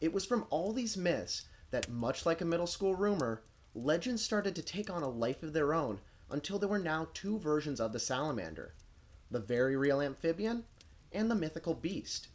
It 0.00 0.12
was 0.12 0.26
from 0.26 0.46
all 0.50 0.72
these 0.72 0.96
myths 0.96 1.44
that, 1.70 1.88
much 1.88 2.26
like 2.26 2.40
a 2.40 2.44
middle 2.44 2.66
school 2.66 2.94
rumor, 2.94 3.42
legends 3.74 4.22
started 4.22 4.54
to 4.56 4.62
take 4.62 4.90
on 4.90 5.02
a 5.02 5.08
life 5.08 5.42
of 5.42 5.52
their 5.52 5.72
own 5.72 6.00
until 6.30 6.58
there 6.58 6.68
were 6.68 6.78
now 6.78 7.08
two 7.14 7.38
versions 7.38 7.80
of 7.80 7.92
the 7.92 7.98
salamander 7.98 8.74
the 9.30 9.38
very 9.38 9.76
real 9.76 10.00
amphibian 10.00 10.64
and 11.12 11.30
the 11.30 11.34
mythical 11.36 11.74
beast. 11.74 12.28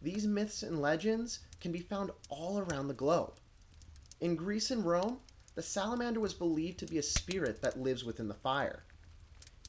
These 0.00 0.26
myths 0.26 0.62
and 0.62 0.80
legends 0.80 1.40
can 1.60 1.72
be 1.72 1.80
found 1.80 2.12
all 2.28 2.58
around 2.58 2.86
the 2.86 2.94
globe. 2.94 3.34
In 4.20 4.36
Greece 4.36 4.70
and 4.70 4.84
Rome, 4.84 5.18
the 5.56 5.62
salamander 5.62 6.20
was 6.20 6.34
believed 6.34 6.78
to 6.78 6.86
be 6.86 6.98
a 6.98 7.02
spirit 7.02 7.62
that 7.62 7.80
lives 7.80 8.04
within 8.04 8.28
the 8.28 8.34
fire. 8.34 8.84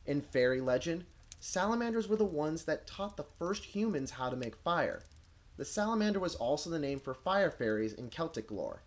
In 0.06 0.22
fairy 0.22 0.62
legend, 0.62 1.06
salamanders 1.40 2.08
were 2.08 2.16
the 2.16 2.26
ones 2.26 2.66
that 2.66 2.88
taught 2.88 3.18
the 3.18 3.26
first 3.40 3.64
humans 3.64 4.12
how 4.12 4.30
to 4.30 4.36
make 4.36 4.56
fire. 4.58 5.02
The 5.58 5.66
salamander 5.66 6.20
was 6.20 6.36
also 6.36 6.70
the 6.70 6.78
name 6.78 7.00
for 7.00 7.14
fire 7.14 7.50
fairies 7.50 7.94
in 7.94 8.10
Celtic 8.10 8.52
lore. 8.52 8.84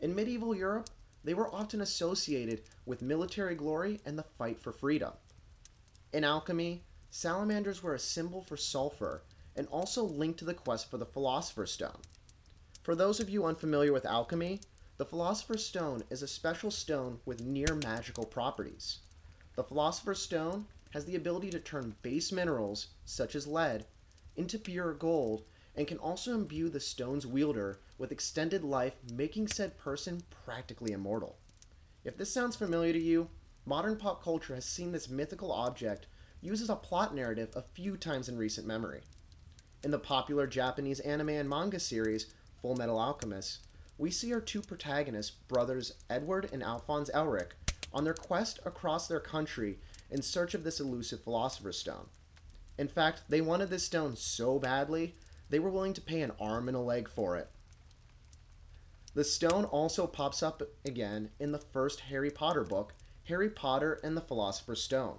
In 0.00 0.14
medieval 0.14 0.54
Europe, 0.54 0.90
they 1.24 1.34
were 1.34 1.52
often 1.54 1.80
associated 1.80 2.62
with 2.86 3.02
military 3.02 3.54
glory 3.54 4.00
and 4.04 4.18
the 4.18 4.22
fight 4.22 4.60
for 4.60 4.72
freedom. 4.72 5.12
In 6.12 6.24
alchemy, 6.24 6.84
salamanders 7.10 7.82
were 7.82 7.94
a 7.94 7.98
symbol 7.98 8.42
for 8.42 8.56
sulfur 8.56 9.22
and 9.56 9.66
also 9.68 10.04
linked 10.04 10.38
to 10.38 10.44
the 10.44 10.54
quest 10.54 10.90
for 10.90 10.98
the 10.98 11.06
Philosopher's 11.06 11.72
Stone. 11.72 12.00
For 12.82 12.94
those 12.94 13.20
of 13.20 13.28
you 13.28 13.44
unfamiliar 13.44 13.92
with 13.92 14.06
alchemy, 14.06 14.60
the 14.96 15.04
Philosopher's 15.04 15.64
Stone 15.64 16.04
is 16.10 16.22
a 16.22 16.28
special 16.28 16.70
stone 16.70 17.20
with 17.24 17.44
near 17.44 17.74
magical 17.74 18.24
properties. 18.24 18.98
The 19.56 19.64
Philosopher's 19.64 20.22
Stone 20.22 20.66
has 20.90 21.04
the 21.04 21.16
ability 21.16 21.50
to 21.50 21.60
turn 21.60 21.96
base 22.02 22.32
minerals, 22.32 22.88
such 23.04 23.34
as 23.34 23.46
lead, 23.46 23.86
into 24.36 24.58
pure 24.58 24.94
gold 24.94 25.44
and 25.76 25.86
can 25.86 25.98
also 25.98 26.34
imbue 26.34 26.68
the 26.68 26.80
stone's 26.80 27.26
wielder 27.26 27.78
with 27.98 28.12
extended 28.12 28.64
life, 28.64 28.94
making 29.12 29.48
said 29.48 29.76
person 29.76 30.22
practically 30.44 30.92
immortal. 30.92 31.36
If 32.04 32.16
this 32.16 32.32
sounds 32.32 32.56
familiar 32.56 32.92
to 32.92 33.02
you, 33.02 33.28
modern 33.66 33.96
pop 33.96 34.22
culture 34.22 34.54
has 34.54 34.64
seen 34.64 34.92
this 34.92 35.08
mythical 35.08 35.52
object 35.52 36.06
used 36.40 36.62
as 36.62 36.70
a 36.70 36.76
plot 36.76 37.14
narrative 37.14 37.50
a 37.54 37.62
few 37.62 37.96
times 37.96 38.28
in 38.28 38.38
recent 38.38 38.66
memory. 38.66 39.00
In 39.84 39.90
the 39.90 39.98
popular 39.98 40.46
Japanese 40.46 41.00
anime 41.00 41.30
and 41.30 41.48
manga 41.48 41.80
series 41.80 42.32
Fullmetal 42.62 42.98
Alchemist, 42.98 43.60
we 43.98 44.10
see 44.10 44.32
our 44.32 44.40
two 44.40 44.62
protagonists, 44.62 45.32
brothers 45.48 45.94
Edward 46.08 46.48
and 46.52 46.62
Alphonse 46.62 47.10
Elric, 47.14 47.50
on 47.92 48.04
their 48.04 48.14
quest 48.14 48.60
across 48.64 49.08
their 49.08 49.20
country 49.20 49.78
in 50.10 50.22
search 50.22 50.54
of 50.54 50.64
this 50.64 50.80
elusive 50.80 51.22
Philosopher's 51.22 51.78
Stone. 51.78 52.06
In 52.78 52.88
fact, 52.88 53.22
they 53.28 53.40
wanted 53.40 53.70
this 53.70 53.82
stone 53.82 54.14
so 54.14 54.58
badly, 54.58 55.16
they 55.50 55.58
were 55.58 55.70
willing 55.70 55.94
to 55.94 56.00
pay 56.00 56.22
an 56.22 56.32
arm 56.40 56.68
and 56.68 56.76
a 56.76 56.80
leg 56.80 57.08
for 57.08 57.36
it. 57.36 57.48
The 59.18 59.24
stone 59.24 59.64
also 59.64 60.06
pops 60.06 60.44
up 60.44 60.62
again 60.84 61.30
in 61.40 61.50
the 61.50 61.58
first 61.58 61.98
Harry 62.02 62.30
Potter 62.30 62.62
book, 62.62 62.94
Harry 63.24 63.50
Potter 63.50 63.98
and 64.04 64.16
the 64.16 64.20
Philosopher's 64.20 64.80
Stone. 64.80 65.16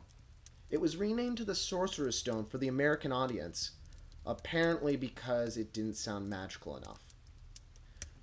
It 0.69 0.79
was 0.79 0.95
renamed 0.95 1.35
to 1.39 1.43
the 1.43 1.53
Sorcerer's 1.53 2.17
Stone 2.17 2.45
for 2.45 2.59
the 2.59 2.69
American 2.69 3.11
audience, 3.11 3.71
apparently 4.25 4.95
because 4.95 5.57
it 5.57 5.73
didn't 5.73 5.97
sound 5.97 6.29
magical 6.29 6.77
enough. 6.77 7.01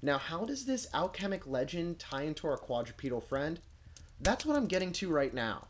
Now, 0.00 0.16
how 0.16 0.46
does 0.46 0.64
this 0.64 0.88
alchemic 0.94 1.46
legend 1.46 1.98
tie 1.98 2.22
into 2.22 2.46
our 2.46 2.56
quadrupedal 2.56 3.20
friend? 3.20 3.60
That's 4.18 4.46
what 4.46 4.56
I'm 4.56 4.68
getting 4.68 4.92
to 4.92 5.10
right 5.10 5.34
now. 5.34 5.66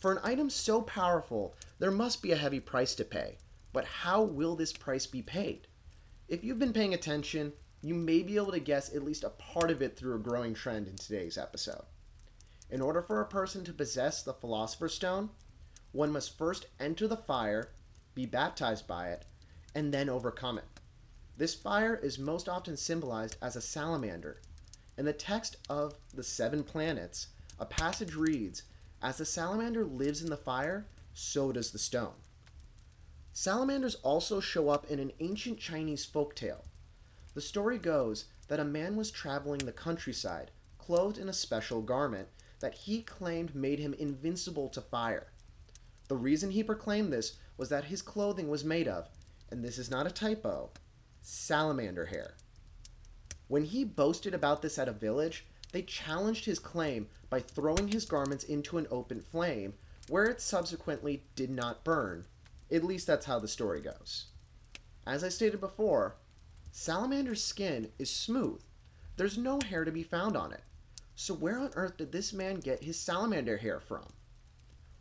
For 0.00 0.10
an 0.10 0.20
item 0.24 0.48
so 0.48 0.80
powerful, 0.80 1.54
there 1.78 1.90
must 1.90 2.22
be 2.22 2.32
a 2.32 2.36
heavy 2.36 2.60
price 2.60 2.94
to 2.94 3.04
pay. 3.04 3.36
But 3.74 3.84
how 3.84 4.22
will 4.22 4.56
this 4.56 4.72
price 4.72 5.06
be 5.06 5.20
paid? 5.20 5.66
If 6.28 6.42
you've 6.42 6.58
been 6.58 6.72
paying 6.72 6.94
attention, 6.94 7.52
you 7.80 7.94
may 7.94 8.22
be 8.22 8.36
able 8.36 8.52
to 8.52 8.60
guess 8.60 8.94
at 8.94 9.04
least 9.04 9.24
a 9.24 9.30
part 9.30 9.70
of 9.70 9.80
it 9.82 9.96
through 9.96 10.14
a 10.14 10.20
growing 10.20 10.54
trend 10.54 10.88
in 10.88 10.96
today's 10.96 11.38
episode. 11.38 11.84
In 12.70 12.80
order 12.80 13.00
for 13.00 13.20
a 13.20 13.26
person 13.26 13.64
to 13.64 13.72
possess 13.72 14.22
the 14.22 14.34
Philosopher's 14.34 14.94
Stone, 14.94 15.30
one 15.92 16.12
must 16.12 16.36
first 16.36 16.66
enter 16.78 17.06
the 17.06 17.16
fire, 17.16 17.70
be 18.14 18.26
baptized 18.26 18.86
by 18.86 19.08
it, 19.08 19.24
and 19.74 19.94
then 19.94 20.08
overcome 20.08 20.58
it. 20.58 20.64
This 21.36 21.54
fire 21.54 21.94
is 21.94 22.18
most 22.18 22.48
often 22.48 22.76
symbolized 22.76 23.36
as 23.40 23.54
a 23.54 23.60
salamander. 23.60 24.40
In 24.98 25.04
the 25.04 25.12
text 25.12 25.56
of 25.70 25.94
The 26.12 26.24
Seven 26.24 26.64
Planets, 26.64 27.28
a 27.60 27.64
passage 27.64 28.14
reads 28.14 28.64
As 29.00 29.18
the 29.18 29.24
salamander 29.24 29.84
lives 29.84 30.20
in 30.20 30.30
the 30.30 30.36
fire, 30.36 30.86
so 31.14 31.52
does 31.52 31.70
the 31.70 31.78
stone. 31.78 32.14
Salamanders 33.32 33.94
also 34.02 34.40
show 34.40 34.68
up 34.68 34.90
in 34.90 34.98
an 34.98 35.12
ancient 35.20 35.60
Chinese 35.60 36.04
folk 36.04 36.34
tale. 36.34 36.64
The 37.38 37.42
story 37.42 37.78
goes 37.78 38.24
that 38.48 38.58
a 38.58 38.64
man 38.64 38.96
was 38.96 39.12
traveling 39.12 39.60
the 39.60 39.70
countryside, 39.70 40.50
clothed 40.76 41.18
in 41.18 41.28
a 41.28 41.32
special 41.32 41.80
garment 41.80 42.26
that 42.58 42.74
he 42.74 43.00
claimed 43.00 43.54
made 43.54 43.78
him 43.78 43.94
invincible 43.94 44.68
to 44.70 44.80
fire. 44.80 45.28
The 46.08 46.16
reason 46.16 46.50
he 46.50 46.64
proclaimed 46.64 47.12
this 47.12 47.36
was 47.56 47.68
that 47.68 47.84
his 47.84 48.02
clothing 48.02 48.48
was 48.48 48.64
made 48.64 48.88
of, 48.88 49.08
and 49.52 49.62
this 49.62 49.78
is 49.78 49.88
not 49.88 50.04
a 50.04 50.10
typo, 50.10 50.70
salamander 51.20 52.06
hair. 52.06 52.34
When 53.46 53.66
he 53.66 53.84
boasted 53.84 54.34
about 54.34 54.60
this 54.60 54.76
at 54.76 54.88
a 54.88 54.92
village, 54.92 55.46
they 55.70 55.82
challenged 55.82 56.44
his 56.44 56.58
claim 56.58 57.06
by 57.30 57.38
throwing 57.38 57.86
his 57.86 58.04
garments 58.04 58.42
into 58.42 58.78
an 58.78 58.88
open 58.90 59.20
flame, 59.20 59.74
where 60.08 60.24
it 60.24 60.40
subsequently 60.40 61.22
did 61.36 61.50
not 61.50 61.84
burn. 61.84 62.26
At 62.68 62.82
least 62.82 63.06
that's 63.06 63.26
how 63.26 63.38
the 63.38 63.46
story 63.46 63.80
goes. 63.80 64.26
As 65.06 65.22
I 65.22 65.28
stated 65.28 65.60
before, 65.60 66.16
salamander's 66.70 67.42
skin 67.42 67.90
is 67.98 68.10
smooth. 68.10 68.60
There's 69.16 69.38
no 69.38 69.58
hair 69.60 69.84
to 69.84 69.92
be 69.92 70.02
found 70.02 70.36
on 70.36 70.52
it. 70.52 70.62
So, 71.16 71.34
where 71.34 71.58
on 71.58 71.70
earth 71.74 71.96
did 71.96 72.12
this 72.12 72.32
man 72.32 72.60
get 72.60 72.84
his 72.84 72.98
salamander 72.98 73.56
hair 73.56 73.80
from? 73.80 74.06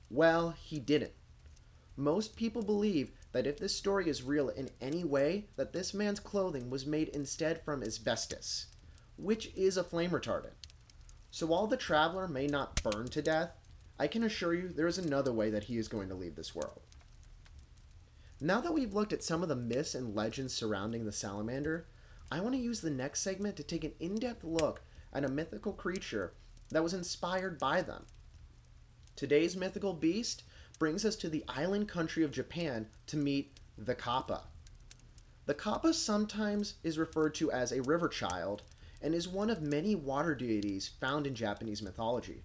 Well, 0.10 0.56
he 0.60 0.80
didn't. 0.80 1.14
Most 1.96 2.36
people 2.36 2.64
believe 2.64 3.12
that 3.34 3.46
if 3.46 3.58
this 3.60 3.76
story 3.76 4.10
is 4.10 4.24
real 4.24 4.50
in 4.50 4.70
any 4.82 5.04
way, 5.04 5.46
that 5.58 5.74
this 5.74 5.94
man's 5.94 6.20
clothing 6.20 6.70
was 6.70 6.86
made 6.86 7.10
instead 7.10 7.64
from 7.64 7.84
asbestos, 7.84 8.68
which 9.18 9.52
is 9.56 9.78
a 9.78 9.84
flame 9.84 10.12
retardant. 10.12 10.54
So 11.30 11.46
while 11.46 11.68
the 11.68 11.78
traveler 11.78 12.28
may 12.28 12.48
not 12.48 12.82
burn 12.82 13.10
to 13.10 13.22
death, 13.22 13.52
I 14.00 14.08
can 14.08 14.24
assure 14.24 14.54
you 14.54 14.70
there 14.70 14.88
is 14.88 14.98
another 14.98 15.34
way 15.34 15.50
that 15.50 15.66
he 15.66 15.78
is 15.78 15.88
going 15.88 16.10
to 16.10 16.16
leave 16.16 16.36
this 16.36 16.56
world. 16.56 16.82
Now 18.39 18.62
that 18.62 18.74
we've 18.74 18.94
looked 18.94 19.13
at 19.13 19.24
some 19.24 19.41
of 19.41 19.50
the 19.50 19.56
myths 19.56 19.96
and 19.96 20.15
legends 20.15 20.53
surrounding 20.53 21.06
the 21.06 21.12
salamander, 21.12 21.88
I 22.32 22.39
want 22.39 22.53
to 22.53 22.62
use 22.62 22.82
the 22.82 22.91
next 22.91 23.22
segment 23.22 23.56
to 23.58 23.63
take 23.63 23.84
an 23.84 23.94
in 24.00 24.15
depth 24.15 24.44
look 24.44 24.82
at 25.12 25.25
a 25.25 25.29
mythical 25.29 25.74
creature 25.74 26.34
that 26.70 26.84
was 26.84 26.94
inspired 26.94 27.58
by 27.58 27.82
them. 27.82 28.06
Today's 29.15 29.56
mythical 29.56 29.94
beast 29.94 30.44
brings 30.77 31.03
us 31.03 31.15
to 31.15 31.29
the 31.29 31.44
island 31.48 31.88
country 31.88 32.24
of 32.24 32.32
Japan 32.32 32.88
to 33.08 33.17
meet 33.17 33.60
the 33.75 33.96
Kappa. 33.96 34.44
The 35.48 35.56
Kappa 35.56 35.94
sometimes 35.94 36.75
is 36.84 37.00
referred 37.00 37.34
to 37.36 37.51
as 37.51 37.72
a 37.72 37.82
river 37.82 38.08
child 38.08 38.62
and 39.01 39.15
is 39.15 39.27
one 39.27 39.50
of 39.50 39.62
many 39.63 39.96
water 39.96 40.36
deities 40.36 40.91
found 41.00 41.25
in 41.25 41.34
Japanese 41.34 41.82
mythology. 41.82 42.44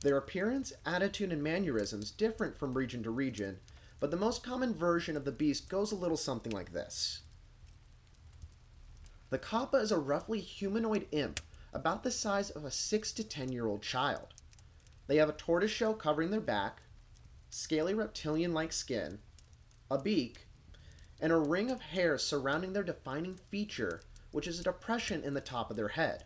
Their 0.00 0.16
appearance, 0.16 0.72
attitude, 0.84 1.32
and 1.32 1.42
mannerisms 1.42 2.10
differ 2.10 2.54
from 2.58 2.74
region 2.74 3.02
to 3.04 3.10
region, 3.10 3.58
but 4.04 4.10
the 4.10 4.16
most 4.18 4.42
common 4.42 4.74
version 4.74 5.16
of 5.16 5.24
the 5.24 5.32
beast 5.32 5.70
goes 5.70 5.90
a 5.90 5.96
little 5.96 6.18
something 6.18 6.52
like 6.52 6.74
this. 6.74 7.22
The 9.30 9.38
Kappa 9.38 9.78
is 9.78 9.90
a 9.90 9.98
roughly 9.98 10.40
humanoid 10.40 11.06
imp 11.10 11.40
about 11.72 12.02
the 12.02 12.10
size 12.10 12.50
of 12.50 12.66
a 12.66 12.70
6 12.70 13.12
to 13.12 13.24
10 13.24 13.50
year 13.50 13.66
old 13.66 13.80
child. 13.80 14.34
They 15.06 15.16
have 15.16 15.30
a 15.30 15.32
tortoise 15.32 15.70
shell 15.70 15.94
covering 15.94 16.30
their 16.30 16.42
back, 16.42 16.82
scaly 17.48 17.94
reptilian 17.94 18.52
like 18.52 18.74
skin, 18.74 19.20
a 19.90 19.96
beak, 19.96 20.48
and 21.18 21.32
a 21.32 21.38
ring 21.38 21.70
of 21.70 21.80
hair 21.80 22.18
surrounding 22.18 22.74
their 22.74 22.82
defining 22.82 23.36
feature, 23.48 24.02
which 24.32 24.46
is 24.46 24.60
a 24.60 24.64
depression 24.64 25.24
in 25.24 25.32
the 25.32 25.40
top 25.40 25.70
of 25.70 25.78
their 25.78 25.88
head. 25.88 26.24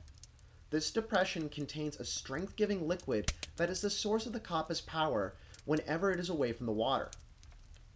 This 0.71 0.91
depression 0.91 1.49
contains 1.49 1.95
a 2.01 2.05
strength 2.05 2.57
giving 2.57 2.89
liquid 2.89 3.33
that 3.55 3.71
is 3.71 3.83
the 3.83 3.89
source 3.89 4.27
of 4.27 4.33
the 4.33 4.41
kappa's 4.41 4.81
power 4.81 5.37
whenever 5.65 6.11
it 6.11 6.19
is 6.19 6.29
away 6.29 6.53
from 6.53 6.67
the 6.67 6.73
water. 6.73 7.09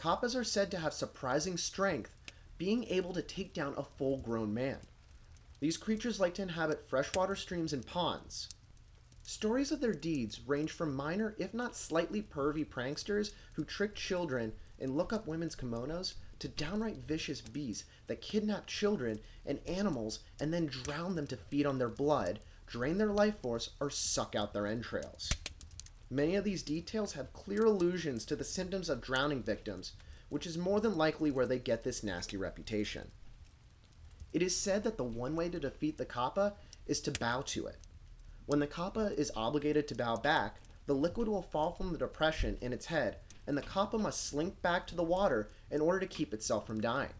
Kappas 0.03 0.35
are 0.35 0.43
said 0.43 0.69
to 0.73 0.79
have 0.79 0.93
surprising 0.93 1.57
strength, 1.57 2.17
being 2.59 2.83
able 2.89 3.13
to 3.13 3.23
take 3.23 3.55
down 3.55 3.73
a 3.77 3.85
full 3.85 4.17
grown 4.17 4.53
man. 4.53 4.79
These 5.61 5.77
creatures 5.77 6.19
like 6.19 6.35
to 6.35 6.43
inhabit 6.43 6.89
freshwater 6.89 7.37
streams 7.37 7.73
and 7.73 7.87
ponds. 7.87 8.49
Stories 9.23 9.71
of 9.71 9.81
their 9.81 9.93
deeds 9.93 10.41
range 10.45 10.73
from 10.73 10.97
minor, 10.97 11.37
if 11.39 11.55
not 11.55 11.77
slightly 11.77 12.21
pervy 12.21 12.67
pranksters 12.67 13.31
who 13.53 13.63
trick 13.63 13.95
children 13.95 14.53
and 14.81 14.97
look 14.97 15.13
up 15.13 15.29
women's 15.29 15.55
kimonos 15.55 16.15
to 16.41 16.49
downright 16.49 17.07
vicious 17.07 17.41
beasts 17.41 17.85
that 18.09 18.21
kidnap 18.21 18.67
children 18.67 19.21
and 19.47 19.61
animals 19.69 20.19
and 20.41 20.53
then 20.53 20.67
drown 20.67 21.15
them 21.15 21.29
to 21.29 21.37
feed 21.37 21.65
on 21.65 21.79
their 21.79 21.89
blood, 21.89 22.41
drain 22.67 22.99
their 22.99 23.13
life 23.13 23.41
force, 23.41 23.71
or 23.79 23.89
suck 23.89 24.35
out 24.35 24.53
their 24.53 24.67
entrails. 24.67 25.31
Many 26.13 26.37
of 26.37 26.45
these 26.45 26.63
details 26.63 27.15
have 27.15 27.33
clear 27.33 27.65
allusions 27.65 28.27
to 28.27 28.37
the 28.37 28.45
symptoms 28.45 28.91
of 28.91 29.01
drowning 29.01 29.43
victims, 29.43 29.95
which 30.29 30.47
is 30.47 30.59
more 30.59 30.79
than 30.79 30.99
likely 30.99 31.31
where 31.31 31.47
they 31.47 31.59
get 31.59 31.85
this 31.85 32.03
nasty 32.03 32.37
reputation. 32.37 33.11
It 34.35 34.43
is 34.43 34.55
said 34.55 34.85
that 34.85 34.99
the 34.99 35.05
one 35.05 35.37
way 35.37 35.49
to 35.49 35.59
defeat 35.59 35.97
the 35.97 36.05
kappa 36.05 36.53
is 36.87 37.01
to 37.01 37.13
bow 37.13 37.41
to 37.47 37.67
it. 37.67 37.79
When 38.45 38.59
the 38.59 38.67
kappa 38.67 39.19
is 39.19 39.33
obligated 39.35 39.89
to 39.89 39.95
bow 39.95 40.17
back, 40.17 40.57
the 40.85 40.95
liquid 40.95 41.29
will 41.29 41.41
fall 41.41 41.73
from 41.73 41.93
the 41.93 41.99
depression 41.99 42.59
in 42.61 42.75
its 42.75 42.85
head, 42.85 43.17
and 43.47 43.57
the 43.57 43.63
kappa 43.63 43.97
must 43.97 44.27
slink 44.27 44.61
back 44.61 44.87
to 44.89 44.95
the 44.95 45.03
water 45.03 45.49
in 45.71 45.81
order 45.81 46.01
to 46.01 46.07
keep 46.07 46.35
itself 46.35 46.67
from 46.67 46.83
dying. 46.83 47.15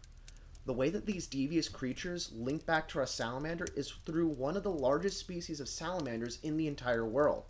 The 0.67 0.73
way 0.73 0.91
that 0.91 1.07
these 1.07 1.25
devious 1.25 1.67
creatures 1.67 2.31
link 2.31 2.67
back 2.67 2.89
to 2.89 2.99
our 2.99 3.07
salamander 3.07 3.65
is 3.75 3.91
through 4.05 4.27
one 4.27 4.55
of 4.55 4.61
the 4.61 4.69
largest 4.69 5.17
species 5.17 5.59
of 5.59 5.67
salamanders 5.67 6.37
in 6.43 6.57
the 6.57 6.67
entire 6.67 7.07
world 7.07 7.45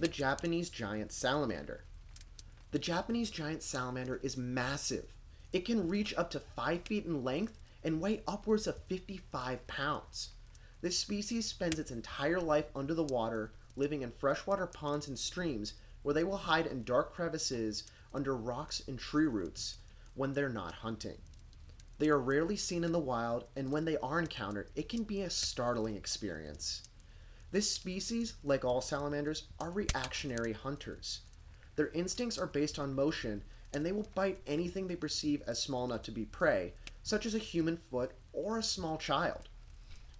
the 0.00 0.08
Japanese 0.08 0.70
giant 0.70 1.12
salamander. 1.12 1.84
The 2.70 2.78
Japanese 2.78 3.30
giant 3.30 3.62
salamander 3.62 4.18
is 4.22 4.34
massive. 4.34 5.12
It 5.52 5.66
can 5.66 5.88
reach 5.88 6.14
up 6.16 6.30
to 6.30 6.40
5 6.40 6.82
feet 6.86 7.04
in 7.04 7.22
length 7.22 7.58
and 7.84 8.00
weigh 8.00 8.22
upwards 8.26 8.66
of 8.66 8.82
55 8.88 9.66
pounds. 9.66 10.30
This 10.80 10.98
species 10.98 11.44
spends 11.44 11.78
its 11.78 11.90
entire 11.90 12.40
life 12.40 12.64
under 12.74 12.94
the 12.94 13.04
water, 13.04 13.52
living 13.76 14.00
in 14.00 14.10
freshwater 14.12 14.66
ponds 14.66 15.06
and 15.06 15.18
streams 15.18 15.74
where 16.02 16.14
they 16.14 16.24
will 16.24 16.38
hide 16.38 16.66
in 16.66 16.82
dark 16.82 17.12
crevices 17.12 17.84
under 18.14 18.34
rocks 18.34 18.82
and 18.88 18.98
tree 18.98 19.26
roots 19.26 19.76
when 20.14 20.32
they're 20.32 20.48
not 20.48 20.76
hunting. 20.76 21.18
They 21.98 22.08
are 22.08 22.18
rarely 22.18 22.56
seen 22.56 22.84
in 22.84 22.92
the 22.92 22.98
wild, 22.98 23.44
and 23.54 23.70
when 23.70 23.84
they 23.84 23.98
are 23.98 24.18
encountered, 24.18 24.70
it 24.74 24.88
can 24.88 25.02
be 25.02 25.20
a 25.20 25.28
startling 25.28 25.94
experience. 25.94 26.88
This 27.52 27.70
species, 27.70 28.34
like 28.44 28.64
all 28.64 28.80
salamanders, 28.80 29.44
are 29.58 29.70
reactionary 29.70 30.52
hunters. 30.52 31.20
Their 31.76 31.88
instincts 31.88 32.38
are 32.38 32.46
based 32.46 32.78
on 32.78 32.94
motion, 32.94 33.42
and 33.74 33.84
they 33.84 33.92
will 33.92 34.08
bite 34.14 34.40
anything 34.46 34.86
they 34.86 34.96
perceive 34.96 35.42
as 35.46 35.60
small 35.60 35.84
enough 35.84 36.02
to 36.02 36.12
be 36.12 36.24
prey, 36.24 36.74
such 37.02 37.26
as 37.26 37.34
a 37.34 37.38
human 37.38 37.76
foot 37.90 38.12
or 38.32 38.58
a 38.58 38.62
small 38.62 38.98
child. 38.98 39.48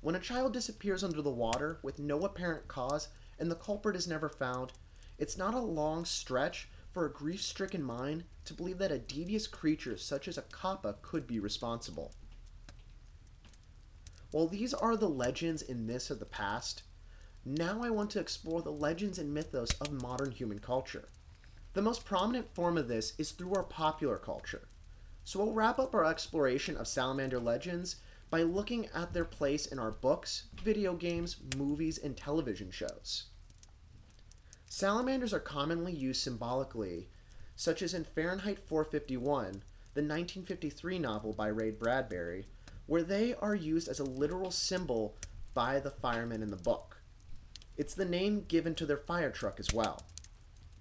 When 0.00 0.14
a 0.14 0.20
child 0.20 0.52
disappears 0.52 1.04
under 1.04 1.22
the 1.22 1.30
water 1.30 1.78
with 1.82 1.98
no 1.98 2.24
apparent 2.24 2.66
cause 2.68 3.08
and 3.38 3.50
the 3.50 3.56
culprit 3.56 3.96
is 3.96 4.08
never 4.08 4.28
found, 4.28 4.72
it's 5.18 5.36
not 5.36 5.54
a 5.54 5.60
long 5.60 6.04
stretch 6.04 6.68
for 6.92 7.04
a 7.04 7.12
grief 7.12 7.42
stricken 7.42 7.82
mind 7.82 8.24
to 8.46 8.54
believe 8.54 8.78
that 8.78 8.90
a 8.90 8.98
devious 8.98 9.46
creature 9.46 9.96
such 9.96 10.26
as 10.26 10.38
a 10.38 10.42
kappa 10.42 10.96
could 11.02 11.26
be 11.26 11.38
responsible. 11.38 12.12
While 14.30 14.48
these 14.48 14.72
are 14.72 14.96
the 14.96 15.08
legends 15.08 15.62
and 15.62 15.86
myths 15.86 16.10
of 16.10 16.18
the 16.18 16.24
past, 16.24 16.82
now 17.44 17.82
I 17.82 17.90
want 17.90 18.10
to 18.10 18.20
explore 18.20 18.62
the 18.62 18.70
legends 18.70 19.18
and 19.18 19.32
mythos 19.32 19.72
of 19.80 20.02
modern 20.02 20.30
human 20.30 20.58
culture. 20.58 21.08
The 21.72 21.82
most 21.82 22.04
prominent 22.04 22.54
form 22.54 22.76
of 22.76 22.88
this 22.88 23.14
is 23.16 23.30
through 23.30 23.54
our 23.54 23.62
popular 23.62 24.18
culture. 24.18 24.68
So 25.24 25.38
we'll 25.38 25.54
wrap 25.54 25.78
up 25.78 25.94
our 25.94 26.04
exploration 26.04 26.76
of 26.76 26.88
salamander 26.88 27.38
legends 27.38 27.96
by 28.30 28.42
looking 28.42 28.86
at 28.94 29.12
their 29.12 29.24
place 29.24 29.66
in 29.66 29.78
our 29.78 29.90
books, 29.90 30.44
video 30.62 30.94
games, 30.94 31.36
movies, 31.56 31.98
and 31.98 32.16
television 32.16 32.70
shows. 32.70 33.24
Salamanders 34.66 35.32
are 35.34 35.40
commonly 35.40 35.92
used 35.92 36.22
symbolically, 36.22 37.08
such 37.56 37.82
as 37.82 37.94
in 37.94 38.04
Fahrenheit 38.04 38.58
451, 38.58 39.62
the 39.94 40.02
1953 40.02 40.98
novel 40.98 41.32
by 41.32 41.48
Ray 41.48 41.70
Bradbury, 41.70 42.46
where 42.86 43.02
they 43.02 43.34
are 43.34 43.54
used 43.54 43.88
as 43.88 43.98
a 43.98 44.04
literal 44.04 44.50
symbol 44.50 45.16
by 45.54 45.80
the 45.80 45.90
firemen 45.90 46.42
in 46.42 46.50
the 46.50 46.56
book. 46.56 46.99
It's 47.80 47.94
the 47.94 48.04
name 48.04 48.44
given 48.46 48.74
to 48.74 48.84
their 48.84 48.98
fire 48.98 49.30
truck 49.30 49.58
as 49.58 49.72
well. 49.72 50.02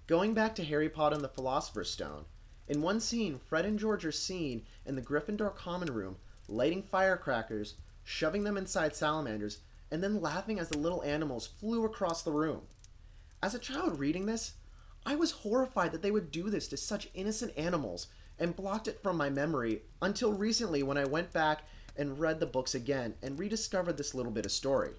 Going 0.06 0.34
back 0.34 0.54
to 0.56 0.64
Harry 0.64 0.90
Potter 0.90 1.14
and 1.14 1.24
the 1.24 1.30
Philosopher's 1.30 1.88
Stone, 1.88 2.26
in 2.68 2.82
one 2.82 3.00
scene, 3.00 3.40
Fred 3.48 3.64
and 3.64 3.78
George 3.78 4.04
are 4.04 4.12
seen 4.12 4.66
in 4.84 4.96
the 4.96 5.00
Gryffindor 5.00 5.56
common 5.56 5.94
room 5.94 6.16
lighting 6.46 6.82
firecrackers, 6.82 7.76
shoving 8.04 8.44
them 8.44 8.58
inside 8.58 8.94
salamanders, 8.94 9.60
and 9.90 10.04
then 10.04 10.20
laughing 10.20 10.60
as 10.60 10.68
the 10.68 10.76
little 10.76 11.02
animals 11.02 11.46
flew 11.46 11.86
across 11.86 12.20
the 12.20 12.32
room. 12.32 12.64
As 13.42 13.54
a 13.54 13.58
child 13.58 13.98
reading 13.98 14.26
this, 14.26 14.52
I 15.06 15.16
was 15.16 15.30
horrified 15.30 15.92
that 15.92 16.02
they 16.02 16.10
would 16.10 16.30
do 16.30 16.50
this 16.50 16.68
to 16.68 16.76
such 16.76 17.08
innocent 17.14 17.56
animals 17.56 18.08
and 18.38 18.54
blocked 18.54 18.88
it 18.88 19.02
from 19.02 19.16
my 19.16 19.30
memory 19.30 19.84
until 20.02 20.34
recently 20.34 20.82
when 20.82 20.98
I 20.98 21.06
went 21.06 21.32
back 21.32 21.62
and 21.96 22.20
read 22.20 22.40
the 22.40 22.46
books 22.46 22.74
again 22.74 23.14
and 23.22 23.38
rediscovered 23.38 23.96
this 23.96 24.14
little 24.14 24.32
bit 24.32 24.44
of 24.44 24.52
story. 24.52 24.90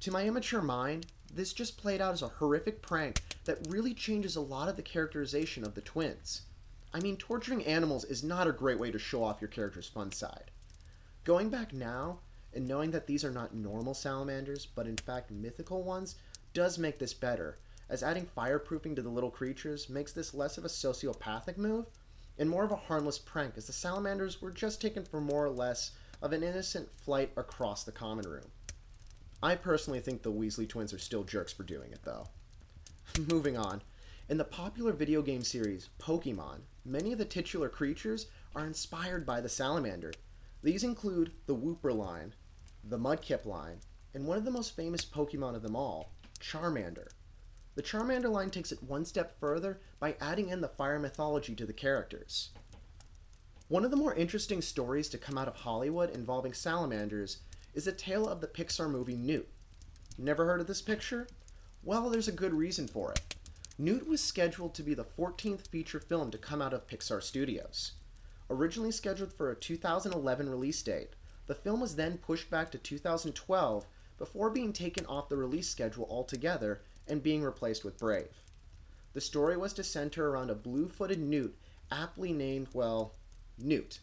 To 0.00 0.12
my 0.12 0.24
immature 0.24 0.62
mind, 0.62 1.06
this 1.32 1.52
just 1.52 1.76
played 1.76 2.00
out 2.00 2.12
as 2.12 2.22
a 2.22 2.28
horrific 2.28 2.82
prank 2.82 3.22
that 3.44 3.66
really 3.68 3.94
changes 3.94 4.36
a 4.36 4.40
lot 4.40 4.68
of 4.68 4.76
the 4.76 4.82
characterization 4.82 5.64
of 5.64 5.74
the 5.74 5.80
twins. 5.80 6.42
I 6.92 7.00
mean, 7.00 7.16
torturing 7.16 7.64
animals 7.66 8.04
is 8.04 8.24
not 8.24 8.46
a 8.46 8.52
great 8.52 8.78
way 8.78 8.90
to 8.90 8.98
show 8.98 9.22
off 9.22 9.40
your 9.40 9.48
character's 9.48 9.88
fun 9.88 10.12
side. 10.12 10.50
Going 11.24 11.50
back 11.50 11.72
now, 11.72 12.20
and 12.54 12.66
knowing 12.66 12.90
that 12.92 13.06
these 13.06 13.24
are 13.24 13.30
not 13.30 13.54
normal 13.54 13.92
salamanders, 13.92 14.66
but 14.66 14.86
in 14.86 14.96
fact 14.96 15.30
mythical 15.30 15.82
ones, 15.82 16.16
does 16.54 16.78
make 16.78 16.98
this 16.98 17.12
better, 17.12 17.58
as 17.90 18.02
adding 18.02 18.26
fireproofing 18.36 18.96
to 18.96 19.02
the 19.02 19.10
little 19.10 19.30
creatures 19.30 19.90
makes 19.90 20.12
this 20.12 20.32
less 20.32 20.56
of 20.56 20.64
a 20.64 20.68
sociopathic 20.68 21.58
move 21.58 21.86
and 22.38 22.48
more 22.48 22.64
of 22.64 22.72
a 22.72 22.76
harmless 22.76 23.18
prank, 23.18 23.54
as 23.56 23.66
the 23.66 23.72
salamanders 23.72 24.40
were 24.40 24.50
just 24.50 24.80
taken 24.80 25.04
for 25.04 25.20
more 25.20 25.44
or 25.44 25.50
less 25.50 25.92
of 26.22 26.32
an 26.32 26.42
innocent 26.42 26.88
flight 26.96 27.30
across 27.36 27.84
the 27.84 27.92
common 27.92 28.26
room. 28.28 28.50
I 29.42 29.54
personally 29.54 30.00
think 30.00 30.22
the 30.22 30.32
Weasley 30.32 30.68
twins 30.68 30.94
are 30.94 30.98
still 30.98 31.22
jerks 31.22 31.52
for 31.52 31.62
doing 31.62 31.92
it, 31.92 32.00
though. 32.04 32.28
Moving 33.30 33.56
on. 33.56 33.82
In 34.28 34.38
the 34.38 34.44
popular 34.44 34.92
video 34.92 35.22
game 35.22 35.42
series 35.42 35.90
Pokemon, 36.00 36.60
many 36.84 37.12
of 37.12 37.18
the 37.18 37.24
titular 37.24 37.68
creatures 37.68 38.26
are 38.54 38.66
inspired 38.66 39.26
by 39.26 39.40
the 39.40 39.48
salamander. 39.48 40.12
These 40.62 40.82
include 40.82 41.32
the 41.46 41.54
Wooper 41.54 41.94
line, 41.94 42.34
the 42.82 42.98
Mudkip 42.98 43.44
line, 43.44 43.80
and 44.14 44.26
one 44.26 44.38
of 44.38 44.44
the 44.44 44.50
most 44.50 44.74
famous 44.74 45.04
Pokemon 45.04 45.54
of 45.54 45.62
them 45.62 45.76
all, 45.76 46.12
Charmander. 46.40 47.08
The 47.74 47.82
Charmander 47.82 48.30
line 48.30 48.50
takes 48.50 48.72
it 48.72 48.82
one 48.82 49.04
step 49.04 49.38
further 49.38 49.80
by 50.00 50.16
adding 50.20 50.48
in 50.48 50.62
the 50.62 50.68
fire 50.68 50.98
mythology 50.98 51.54
to 51.54 51.66
the 51.66 51.74
characters. 51.74 52.50
One 53.68 53.84
of 53.84 53.90
the 53.90 53.96
more 53.96 54.14
interesting 54.14 54.62
stories 54.62 55.08
to 55.10 55.18
come 55.18 55.36
out 55.36 55.48
of 55.48 55.56
Hollywood 55.56 56.10
involving 56.10 56.54
salamanders 56.54 57.38
is 57.76 57.86
a 57.86 57.92
tale 57.92 58.26
of 58.26 58.40
the 58.40 58.46
Pixar 58.48 58.90
movie 58.90 59.16
Newt. 59.16 59.46
Never 60.16 60.46
heard 60.46 60.62
of 60.62 60.66
this 60.66 60.80
picture? 60.80 61.28
Well, 61.84 62.08
there's 62.08 62.26
a 62.26 62.32
good 62.32 62.54
reason 62.54 62.88
for 62.88 63.12
it. 63.12 63.36
Newt 63.76 64.08
was 64.08 64.22
scheduled 64.22 64.74
to 64.74 64.82
be 64.82 64.94
the 64.94 65.04
14th 65.04 65.68
feature 65.68 66.00
film 66.00 66.30
to 66.30 66.38
come 66.38 66.62
out 66.62 66.72
of 66.72 66.88
Pixar 66.88 67.22
Studios. 67.22 67.92
Originally 68.48 68.90
scheduled 68.90 69.34
for 69.34 69.50
a 69.50 69.54
2011 69.54 70.48
release 70.48 70.82
date, 70.82 71.10
the 71.46 71.54
film 71.54 71.80
was 71.80 71.96
then 71.96 72.16
pushed 72.16 72.50
back 72.50 72.70
to 72.70 72.78
2012 72.78 73.84
before 74.16 74.48
being 74.48 74.72
taken 74.72 75.04
off 75.04 75.28
the 75.28 75.36
release 75.36 75.68
schedule 75.68 76.08
altogether 76.08 76.80
and 77.06 77.22
being 77.22 77.42
replaced 77.42 77.84
with 77.84 77.98
Brave. 77.98 78.42
The 79.12 79.20
story 79.20 79.58
was 79.58 79.74
to 79.74 79.84
center 79.84 80.30
around 80.30 80.48
a 80.48 80.54
blue 80.54 80.88
footed 80.88 81.20
newt 81.20 81.54
aptly 81.90 82.32
named, 82.32 82.68
well, 82.72 83.12
Newt. 83.58 84.00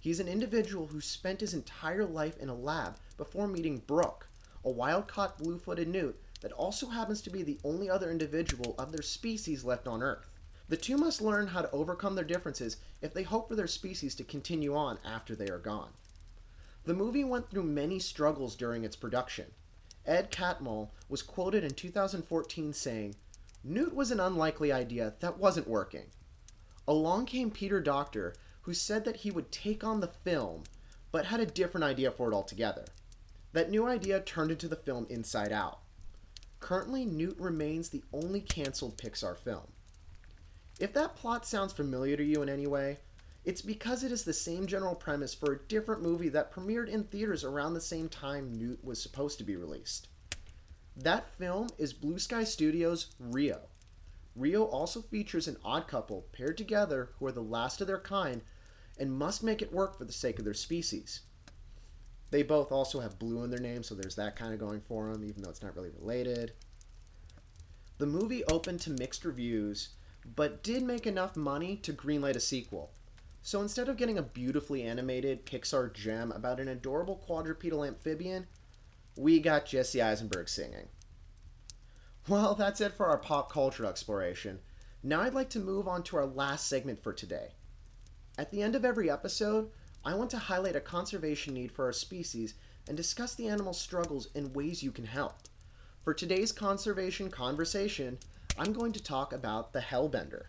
He's 0.00 0.18
an 0.18 0.28
individual 0.28 0.86
who 0.86 1.02
spent 1.02 1.42
his 1.42 1.52
entire 1.52 2.06
life 2.06 2.38
in 2.38 2.48
a 2.48 2.54
lab 2.54 2.96
before 3.18 3.46
meeting 3.46 3.82
Brooke, 3.86 4.28
a 4.64 4.70
wild 4.70 5.06
caught 5.06 5.36
blue 5.36 5.58
footed 5.58 5.88
newt 5.88 6.18
that 6.40 6.52
also 6.52 6.88
happens 6.88 7.20
to 7.20 7.30
be 7.30 7.42
the 7.42 7.58
only 7.62 7.90
other 7.90 8.10
individual 8.10 8.74
of 8.78 8.92
their 8.92 9.02
species 9.02 9.62
left 9.62 9.86
on 9.86 10.02
Earth. 10.02 10.30
The 10.70 10.78
two 10.78 10.96
must 10.96 11.20
learn 11.20 11.48
how 11.48 11.60
to 11.60 11.70
overcome 11.70 12.14
their 12.14 12.24
differences 12.24 12.78
if 13.02 13.12
they 13.12 13.24
hope 13.24 13.48
for 13.48 13.56
their 13.56 13.66
species 13.66 14.14
to 14.14 14.24
continue 14.24 14.74
on 14.74 14.98
after 15.04 15.36
they 15.36 15.48
are 15.48 15.58
gone. 15.58 15.90
The 16.84 16.94
movie 16.94 17.24
went 17.24 17.50
through 17.50 17.64
many 17.64 17.98
struggles 17.98 18.56
during 18.56 18.84
its 18.84 18.96
production. 18.96 19.46
Ed 20.06 20.30
Catmull 20.30 20.88
was 21.10 21.20
quoted 21.20 21.62
in 21.62 21.72
2014 21.72 22.72
saying, 22.72 23.16
Newt 23.62 23.94
was 23.94 24.10
an 24.10 24.20
unlikely 24.20 24.72
idea 24.72 25.12
that 25.20 25.38
wasn't 25.38 25.68
working. 25.68 26.06
Along 26.88 27.26
came 27.26 27.50
Peter 27.50 27.80
Docter, 27.80 28.34
who 28.62 28.74
said 28.74 29.04
that 29.04 29.16
he 29.16 29.30
would 29.30 29.50
take 29.50 29.82
on 29.82 30.00
the 30.00 30.08
film, 30.08 30.64
but 31.12 31.26
had 31.26 31.40
a 31.40 31.46
different 31.46 31.84
idea 31.84 32.10
for 32.10 32.30
it 32.30 32.34
altogether. 32.34 32.84
That 33.52 33.70
new 33.70 33.86
idea 33.86 34.20
turned 34.20 34.50
into 34.50 34.68
the 34.68 34.76
film 34.76 35.06
Inside 35.10 35.52
Out. 35.52 35.80
Currently, 36.60 37.04
Newt 37.04 37.36
remains 37.38 37.88
the 37.88 38.04
only 38.12 38.40
cancelled 38.40 38.98
Pixar 38.98 39.36
film. 39.36 39.72
If 40.78 40.92
that 40.92 41.16
plot 41.16 41.46
sounds 41.46 41.72
familiar 41.72 42.16
to 42.16 42.24
you 42.24 42.42
in 42.42 42.48
any 42.48 42.66
way, 42.66 42.98
it's 43.44 43.62
because 43.62 44.04
it 44.04 44.12
is 44.12 44.24
the 44.24 44.32
same 44.32 44.66
general 44.66 44.94
premise 44.94 45.34
for 45.34 45.52
a 45.52 45.68
different 45.68 46.02
movie 46.02 46.28
that 46.28 46.52
premiered 46.52 46.88
in 46.88 47.04
theaters 47.04 47.42
around 47.42 47.74
the 47.74 47.80
same 47.80 48.08
time 48.08 48.52
Newt 48.52 48.84
was 48.84 49.02
supposed 49.02 49.38
to 49.38 49.44
be 49.44 49.56
released. 49.56 50.08
That 50.96 51.30
film 51.38 51.68
is 51.78 51.94
Blue 51.94 52.18
Sky 52.18 52.44
Studios' 52.44 53.06
Rio. 53.18 53.69
Rio 54.36 54.64
also 54.64 55.02
features 55.02 55.48
an 55.48 55.56
odd 55.64 55.88
couple 55.88 56.26
paired 56.32 56.56
together 56.56 57.10
who 57.18 57.26
are 57.26 57.32
the 57.32 57.42
last 57.42 57.80
of 57.80 57.86
their 57.86 57.98
kind 57.98 58.42
and 58.98 59.12
must 59.12 59.42
make 59.42 59.62
it 59.62 59.72
work 59.72 59.96
for 59.98 60.04
the 60.04 60.12
sake 60.12 60.38
of 60.38 60.44
their 60.44 60.54
species. 60.54 61.20
They 62.30 62.42
both 62.42 62.70
also 62.70 63.00
have 63.00 63.18
blue 63.18 63.42
in 63.42 63.50
their 63.50 63.60
name, 63.60 63.82
so 63.82 63.94
there's 63.94 64.14
that 64.14 64.36
kind 64.36 64.52
of 64.52 64.60
going 64.60 64.80
for 64.80 65.12
them, 65.12 65.24
even 65.24 65.42
though 65.42 65.50
it's 65.50 65.62
not 65.62 65.74
really 65.74 65.90
related. 65.90 66.52
The 67.98 68.06
movie 68.06 68.44
opened 68.44 68.80
to 68.80 68.90
mixed 68.90 69.24
reviews, 69.24 69.90
but 70.36 70.62
did 70.62 70.82
make 70.82 71.06
enough 71.06 71.36
money 71.36 71.76
to 71.78 71.92
greenlight 71.92 72.36
a 72.36 72.40
sequel. 72.40 72.92
So 73.42 73.62
instead 73.62 73.88
of 73.88 73.96
getting 73.96 74.18
a 74.18 74.22
beautifully 74.22 74.82
animated 74.82 75.44
Pixar 75.46 75.92
gem 75.92 76.30
about 76.30 76.60
an 76.60 76.68
adorable 76.68 77.16
quadrupedal 77.16 77.84
amphibian, 77.84 78.46
we 79.16 79.40
got 79.40 79.66
Jesse 79.66 80.00
Eisenberg 80.00 80.48
singing. 80.48 80.88
Well, 82.28 82.54
that's 82.54 82.80
it 82.80 82.92
for 82.92 83.06
our 83.06 83.18
pop 83.18 83.50
culture 83.50 83.86
exploration. 83.86 84.60
Now 85.02 85.22
I'd 85.22 85.34
like 85.34 85.50
to 85.50 85.58
move 85.58 85.88
on 85.88 86.02
to 86.04 86.16
our 86.16 86.26
last 86.26 86.68
segment 86.68 87.02
for 87.02 87.12
today. 87.12 87.54
At 88.38 88.50
the 88.50 88.62
end 88.62 88.74
of 88.74 88.84
every 88.84 89.10
episode, 89.10 89.70
I 90.04 90.14
want 90.14 90.30
to 90.30 90.38
highlight 90.38 90.76
a 90.76 90.80
conservation 90.80 91.54
need 91.54 91.72
for 91.72 91.86
our 91.86 91.92
species 91.92 92.54
and 92.86 92.96
discuss 92.96 93.34
the 93.34 93.48
animal's 93.48 93.80
struggles 93.80 94.28
and 94.34 94.54
ways 94.54 94.82
you 94.82 94.92
can 94.92 95.06
help. 95.06 95.34
For 96.04 96.14
today's 96.14 96.52
conservation 96.52 97.30
conversation, 97.30 98.18
I'm 98.58 98.72
going 98.72 98.92
to 98.92 99.02
talk 99.02 99.32
about 99.32 99.72
the 99.72 99.80
hellbender. 99.80 100.44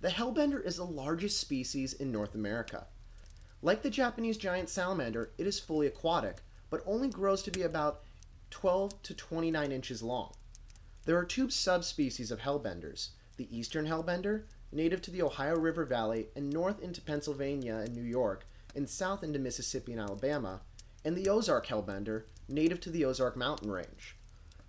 The 0.00 0.08
hellbender 0.08 0.64
is 0.64 0.76
the 0.76 0.84
largest 0.84 1.40
species 1.40 1.92
in 1.92 2.10
North 2.10 2.34
America. 2.34 2.86
Like 3.62 3.82
the 3.82 3.90
Japanese 3.90 4.36
giant 4.36 4.68
salamander, 4.68 5.30
it 5.38 5.46
is 5.46 5.60
fully 5.60 5.86
aquatic, 5.86 6.38
but 6.70 6.82
only 6.84 7.08
grows 7.08 7.42
to 7.44 7.52
be 7.52 7.62
about 7.62 8.02
12 8.52 9.02
to 9.02 9.14
29 9.14 9.72
inches 9.72 10.02
long. 10.02 10.32
There 11.04 11.18
are 11.18 11.24
two 11.24 11.50
subspecies 11.50 12.30
of 12.30 12.40
hellbenders 12.40 13.08
the 13.38 13.58
eastern 13.58 13.86
hellbender, 13.86 14.44
native 14.70 15.00
to 15.02 15.10
the 15.10 15.22
Ohio 15.22 15.56
River 15.56 15.86
Valley 15.86 16.28
and 16.36 16.50
north 16.50 16.80
into 16.80 17.00
Pennsylvania 17.00 17.76
and 17.76 17.94
New 17.94 18.02
York, 18.02 18.46
and 18.76 18.88
south 18.88 19.24
into 19.24 19.38
Mississippi 19.38 19.92
and 19.92 20.00
Alabama, 20.00 20.60
and 21.02 21.16
the 21.16 21.28
Ozark 21.28 21.66
hellbender, 21.66 22.24
native 22.46 22.78
to 22.80 22.90
the 22.90 23.06
Ozark 23.06 23.36
mountain 23.36 23.70
range. 23.70 24.16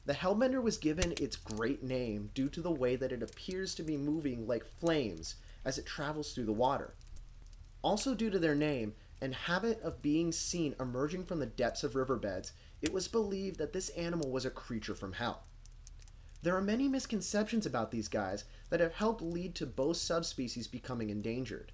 The 0.05 0.13
hellbender 0.13 0.63
was 0.63 0.77
given 0.77 1.13
its 1.19 1.35
great 1.35 1.83
name 1.83 2.31
due 2.33 2.49
to 2.49 2.61
the 2.61 2.71
way 2.71 2.95
that 2.95 3.11
it 3.11 3.21
appears 3.21 3.75
to 3.75 3.83
be 3.83 3.97
moving 3.97 4.47
like 4.47 4.65
flames 4.65 5.35
as 5.65 5.77
it 5.77 5.85
travels 5.85 6.33
through 6.33 6.45
the 6.45 6.53
water. 6.53 6.95
Also, 7.81 8.15
due 8.15 8.29
to 8.29 8.39
their 8.39 8.55
name 8.55 8.93
and 9.21 9.35
habit 9.35 9.81
of 9.81 10.01
being 10.01 10.31
seen 10.31 10.73
emerging 10.79 11.25
from 11.25 11.39
the 11.39 11.45
depths 11.45 11.83
of 11.83 11.95
riverbeds, 11.95 12.53
it 12.83 12.91
was 12.93 13.07
believed 13.07 13.57
that 13.57 13.71
this 13.71 13.89
animal 13.89 14.29
was 14.29 14.45
a 14.45 14.51
creature 14.51 14.93
from 14.93 15.13
hell. 15.13 15.45
There 16.41 16.55
are 16.55 16.61
many 16.61 16.89
misconceptions 16.89 17.65
about 17.65 17.91
these 17.91 18.09
guys 18.09 18.43
that 18.69 18.81
have 18.81 18.95
helped 18.95 19.21
lead 19.21 19.55
to 19.55 19.65
both 19.65 19.95
subspecies 19.95 20.67
becoming 20.67 21.09
endangered. 21.09 21.71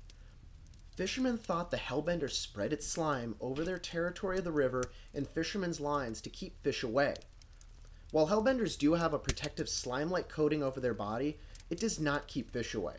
Fishermen 0.95 1.39
thought 1.39 1.71
the 1.71 1.77
hellbender 1.77 2.29
spread 2.29 2.71
its 2.71 2.85
slime 2.85 3.35
over 3.41 3.63
their 3.63 3.79
territory 3.79 4.37
of 4.37 4.43
the 4.43 4.51
river 4.51 4.83
and 5.11 5.27
fishermen's 5.27 5.79
lines 5.79 6.21
to 6.21 6.29
keep 6.29 6.61
fish 6.61 6.83
away. 6.83 7.15
While 8.11 8.27
hellbenders 8.27 8.77
do 8.77 8.93
have 8.93 9.13
a 9.13 9.19
protective 9.19 9.67
slime 9.67 10.11
like 10.11 10.29
coating 10.29 10.61
over 10.61 10.79
their 10.79 10.93
body, 10.93 11.39
it 11.71 11.79
does 11.79 11.99
not 11.99 12.27
keep 12.27 12.51
fish 12.51 12.75
away. 12.75 12.97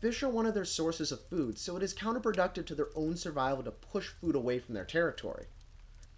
Fish 0.00 0.22
are 0.22 0.28
one 0.28 0.46
of 0.46 0.54
their 0.54 0.64
sources 0.64 1.10
of 1.10 1.26
food, 1.26 1.58
so 1.58 1.76
it 1.76 1.82
is 1.82 1.94
counterproductive 1.94 2.66
to 2.66 2.76
their 2.76 2.90
own 2.94 3.16
survival 3.16 3.64
to 3.64 3.72
push 3.72 4.08
food 4.08 4.36
away 4.36 4.60
from 4.60 4.74
their 4.74 4.84
territory. 4.84 5.46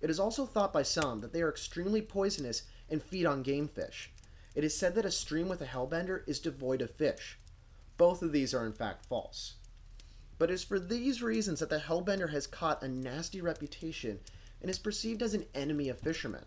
It 0.00 0.10
is 0.10 0.20
also 0.20 0.46
thought 0.46 0.72
by 0.72 0.82
some 0.82 1.20
that 1.20 1.32
they 1.32 1.42
are 1.42 1.50
extremely 1.50 2.02
poisonous 2.02 2.62
and 2.88 3.02
feed 3.02 3.26
on 3.26 3.42
game 3.42 3.68
fish. 3.68 4.10
It 4.54 4.64
is 4.64 4.76
said 4.76 4.94
that 4.94 5.04
a 5.04 5.10
stream 5.10 5.48
with 5.48 5.60
a 5.60 5.66
hellbender 5.66 6.26
is 6.26 6.40
devoid 6.40 6.82
of 6.82 6.90
fish. 6.90 7.38
Both 7.96 8.22
of 8.22 8.32
these 8.32 8.54
are 8.54 8.66
in 8.66 8.72
fact 8.72 9.06
false. 9.06 9.54
But 10.38 10.50
it 10.50 10.54
is 10.54 10.64
for 10.64 10.80
these 10.80 11.22
reasons 11.22 11.60
that 11.60 11.68
the 11.68 11.78
hellbender 11.78 12.30
has 12.30 12.46
caught 12.46 12.82
a 12.82 12.88
nasty 12.88 13.40
reputation 13.40 14.20
and 14.60 14.70
is 14.70 14.78
perceived 14.78 15.22
as 15.22 15.34
an 15.34 15.44
enemy 15.54 15.88
of 15.88 16.00
fishermen. 16.00 16.44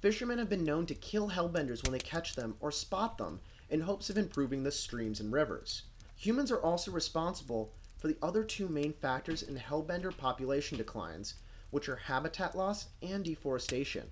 Fishermen 0.00 0.38
have 0.38 0.48
been 0.48 0.64
known 0.64 0.86
to 0.86 0.94
kill 0.94 1.30
hellbenders 1.30 1.82
when 1.82 1.92
they 1.92 1.98
catch 1.98 2.34
them 2.34 2.56
or 2.60 2.70
spot 2.70 3.16
them 3.16 3.40
in 3.70 3.80
hopes 3.82 4.10
of 4.10 4.18
improving 4.18 4.62
the 4.62 4.70
streams 4.70 5.20
and 5.20 5.32
rivers. 5.32 5.82
Humans 6.16 6.50
are 6.50 6.60
also 6.60 6.90
responsible 6.90 7.72
for 7.98 8.08
the 8.08 8.16
other 8.22 8.44
two 8.44 8.68
main 8.68 8.92
factors 8.92 9.42
in 9.42 9.56
hellbender 9.56 10.16
population 10.16 10.76
declines, 10.76 11.34
which 11.70 11.88
are 11.88 11.96
habitat 11.96 12.56
loss 12.56 12.86
and 13.02 13.24
deforestation. 13.24 14.10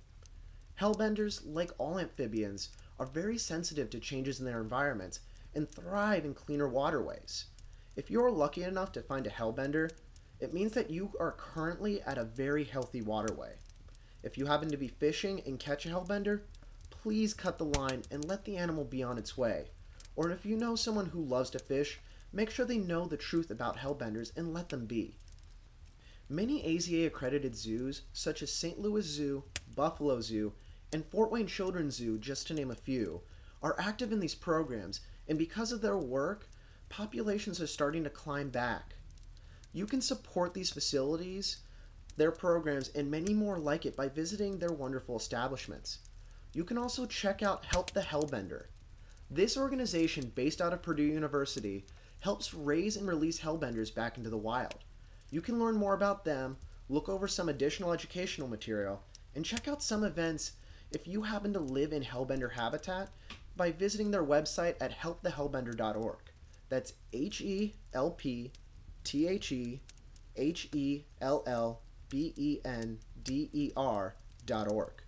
Hellbenders, 0.81 1.41
like 1.45 1.71
all 1.79 1.99
amphibians, 1.99 2.71
are 2.99 3.07
very 3.07 3.39
sensitive 3.39 3.91
to 3.91 4.01
changes 4.01 4.41
in 4.41 4.47
their 4.47 4.61
environments 4.61 5.21
and 5.55 5.71
thrive 5.71 6.25
in 6.25 6.35
cleaner 6.35 6.69
waterways. 6.69 7.47
If 7.97 8.11
you're 8.11 8.31
lucky 8.31 8.65
enough 8.65 8.93
to 8.93 9.03
find 9.03 9.27
a 9.27 9.31
hellbender, 9.31 9.91
it 10.41 10.53
means 10.53 10.73
that 10.73 10.91
you 10.91 11.13
are 11.21 11.33
currently 11.33 12.03
at 12.03 12.19
a 12.19 12.25
very 12.25 12.65
healthy 12.65 13.01
waterway. 13.01 13.53
If 14.23 14.37
you 14.37 14.47
happen 14.47 14.71
to 14.71 14.77
be 14.77 14.89
fishing 14.89 15.43
and 15.47 15.61
catch 15.61 15.87
a 15.87 15.91
hellbender, 15.91 16.41
please 16.91 17.35
cut 17.35 17.59
the 17.59 17.65
line 17.65 18.03
and 18.11 18.25
let 18.25 18.45
the 18.45 18.57
animal 18.57 18.85
be 18.85 19.03
on 19.03 19.19
its 19.19 19.37
way. 19.37 19.67
Or 20.17 20.31
if 20.31 20.45
you 20.45 20.57
know 20.57 20.75
someone 20.75 21.07
who 21.07 21.23
loves 21.23 21.51
to 21.51 21.59
fish, 21.59 22.01
make 22.33 22.51
sure 22.51 22.67
they 22.67 22.79
know 22.79 23.07
the 23.07 23.17
truth 23.17 23.51
about 23.51 23.79
hellbenders 23.79 24.37
and 24.37 24.53
let 24.53 24.71
them 24.71 24.87
be. 24.87 25.19
Many 26.29 26.63
AZA 26.63 27.07
accredited 27.07 27.55
zoos, 27.55 28.03
such 28.13 28.43
as 28.43 28.51
St. 28.51 28.79
Louis 28.79 29.05
Zoo, 29.05 29.45
Buffalo 29.75 30.21
Zoo, 30.21 30.55
and 30.93 31.05
Fort 31.05 31.31
Wayne 31.31 31.47
Children's 31.47 31.97
Zoo, 31.97 32.19
just 32.19 32.47
to 32.47 32.55
name 32.55 32.71
a 32.71 32.75
few, 32.75 33.21
are 33.63 33.77
active 33.79 34.11
in 34.11 34.21
these 34.21 34.35
programs, 34.35 35.01
and 35.29 35.39
because 35.39 35.73
of 35.73 35.83
their 35.83 35.99
work, 35.99 36.49
populations 36.89 37.61
are 37.61 37.67
starting 37.67 38.05
to 38.05 38.11
climb 38.11 38.49
back. 38.49 38.95
You 39.73 39.87
can 39.87 40.01
support 40.01 40.55
these 40.55 40.71
facilities, 40.71 41.59
their 42.17 42.31
programs, 42.31 42.89
and 42.91 43.11
many 43.11 43.35
more 43.35 43.59
like 43.59 43.85
it 43.85 43.97
by 43.97 44.09
visiting 44.09 44.59
their 44.59 44.73
wonderful 44.73 45.17
establishments. 45.17 45.99
You 46.53 46.65
can 46.65 46.79
also 46.79 47.05
check 47.05 47.43
out 47.43 47.65
Help 47.67 47.91
the 47.91 48.01
Hellbender. 48.01 48.67
This 49.31 49.57
organization, 49.57 50.31
based 50.35 50.63
out 50.63 50.73
of 50.73 50.83
Purdue 50.83 51.03
University, 51.03 51.87
helps 52.21 52.55
raise 52.55 52.97
and 52.97 53.09
release 53.09 53.41
hellbenders 53.41 53.95
back 53.95 54.17
into 54.17 54.31
the 54.31 54.39
wild. 54.39 54.84
You 55.31 55.41
can 55.41 55.59
learn 55.59 55.77
more 55.77 55.95
about 55.95 56.25
them, 56.25 56.57
look 56.89 57.09
over 57.09 57.27
some 57.27 57.49
additional 57.49 57.93
educational 57.93 58.49
material, 58.49 59.03
and 59.35 59.45
check 59.45 59.67
out 59.69 59.83
some 59.83 60.05
events 60.05 60.53
if 60.93 61.07
you 61.09 61.23
happen 61.23 61.53
to 61.53 61.61
live 61.61 61.93
in 61.93 62.03
Hellbender 62.03 62.53
habitat 62.53 63.11
by 63.57 63.73
visiting 63.73 64.11
their 64.11 64.25
website 64.25 64.75
at 64.81 64.99
helpthehellbender.org. 64.99 66.19
That's 66.69 66.95
H 67.13 67.41
E 67.41 67.75
L 67.93 68.11
P 68.11 68.53
T 69.03 69.29
H 69.29 69.53
E 69.53 69.81
H 70.37 70.69
E 70.73 71.03
L 71.21 71.43
L 71.47 71.81
B 72.09 72.33
E 72.37 72.59
N 72.65 72.99
D 73.23 73.51
E 73.53 73.71
R 73.77 74.15
dot 74.47 74.71
org. 74.71 75.03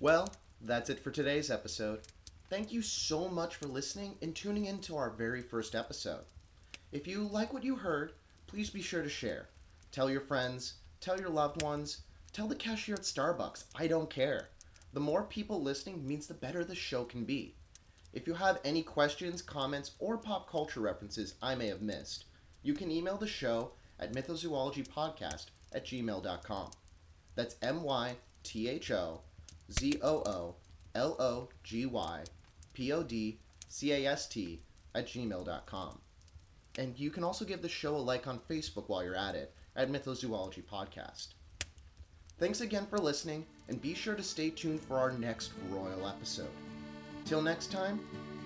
Well, 0.00 0.32
that's 0.60 0.90
it 0.90 1.00
for 1.00 1.10
today's 1.10 1.50
episode. 1.50 2.00
Thank 2.50 2.72
you 2.72 2.82
so 2.82 3.28
much 3.28 3.56
for 3.56 3.66
listening 3.66 4.14
and 4.22 4.34
tuning 4.34 4.66
in 4.66 4.78
to 4.80 4.96
our 4.96 5.10
very 5.10 5.42
first 5.42 5.74
episode. 5.74 6.24
If 6.90 7.06
you 7.06 7.24
like 7.24 7.52
what 7.52 7.64
you 7.64 7.76
heard, 7.76 8.12
please 8.46 8.70
be 8.70 8.80
sure 8.80 9.02
to 9.02 9.10
share. 9.10 9.48
Tell 9.92 10.10
your 10.10 10.22
friends, 10.22 10.74
tell 11.00 11.20
your 11.20 11.28
loved 11.28 11.62
ones, 11.62 12.02
tell 12.32 12.48
the 12.48 12.54
cashier 12.54 12.94
at 12.94 13.02
Starbucks. 13.02 13.64
I 13.74 13.86
don't 13.86 14.08
care. 14.08 14.48
The 14.94 15.00
more 15.00 15.22
people 15.22 15.62
listening 15.62 16.06
means 16.06 16.26
the 16.26 16.34
better 16.34 16.64
the 16.64 16.74
show 16.74 17.04
can 17.04 17.24
be. 17.24 17.54
If 18.14 18.26
you 18.26 18.34
have 18.34 18.58
any 18.64 18.82
questions, 18.82 19.42
comments, 19.42 19.90
or 19.98 20.16
pop 20.16 20.50
culture 20.50 20.80
references 20.80 21.34
I 21.42 21.54
may 21.54 21.66
have 21.66 21.82
missed, 21.82 22.24
you 22.62 22.72
can 22.72 22.90
email 22.90 23.18
the 23.18 23.26
show 23.26 23.72
at 24.00 24.14
mythozoologypodcast 24.14 25.46
at 25.74 25.84
gmail.com. 25.84 26.70
That's 27.34 27.56
M 27.60 27.82
Y 27.82 28.16
T 28.42 28.68
H 28.68 28.90
O 28.90 29.20
Z 29.70 30.00
O 30.02 30.22
O 30.24 30.54
L 30.94 31.16
O 31.18 31.50
G 31.62 31.84
Y 31.84 32.24
P 32.72 32.92
O 32.92 33.02
D 33.02 33.38
C 33.68 33.92
A 33.92 34.06
S 34.06 34.26
T 34.26 34.62
at 34.94 35.06
gmail.com. 35.06 36.00
And 36.78 36.98
you 36.98 37.10
can 37.10 37.24
also 37.24 37.44
give 37.44 37.60
the 37.60 37.68
show 37.68 37.96
a 37.96 37.98
like 37.98 38.28
on 38.28 38.40
Facebook 38.48 38.84
while 38.88 39.02
you're 39.02 39.16
at 39.16 39.34
it 39.34 39.52
at 39.74 39.90
Mythozoology 39.90 40.62
Podcast. 40.62 41.34
Thanks 42.38 42.60
again 42.60 42.86
for 42.86 42.98
listening, 42.98 43.44
and 43.68 43.82
be 43.82 43.94
sure 43.94 44.14
to 44.14 44.22
stay 44.22 44.50
tuned 44.50 44.80
for 44.80 44.96
our 44.96 45.10
next 45.10 45.50
royal 45.70 46.06
episode. 46.06 46.46
Till 47.24 47.42
next 47.42 47.72
time, 47.72 47.98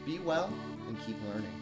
be 0.06 0.18
well 0.18 0.50
and 0.88 0.98
keep 1.06 1.16
learning. 1.28 1.61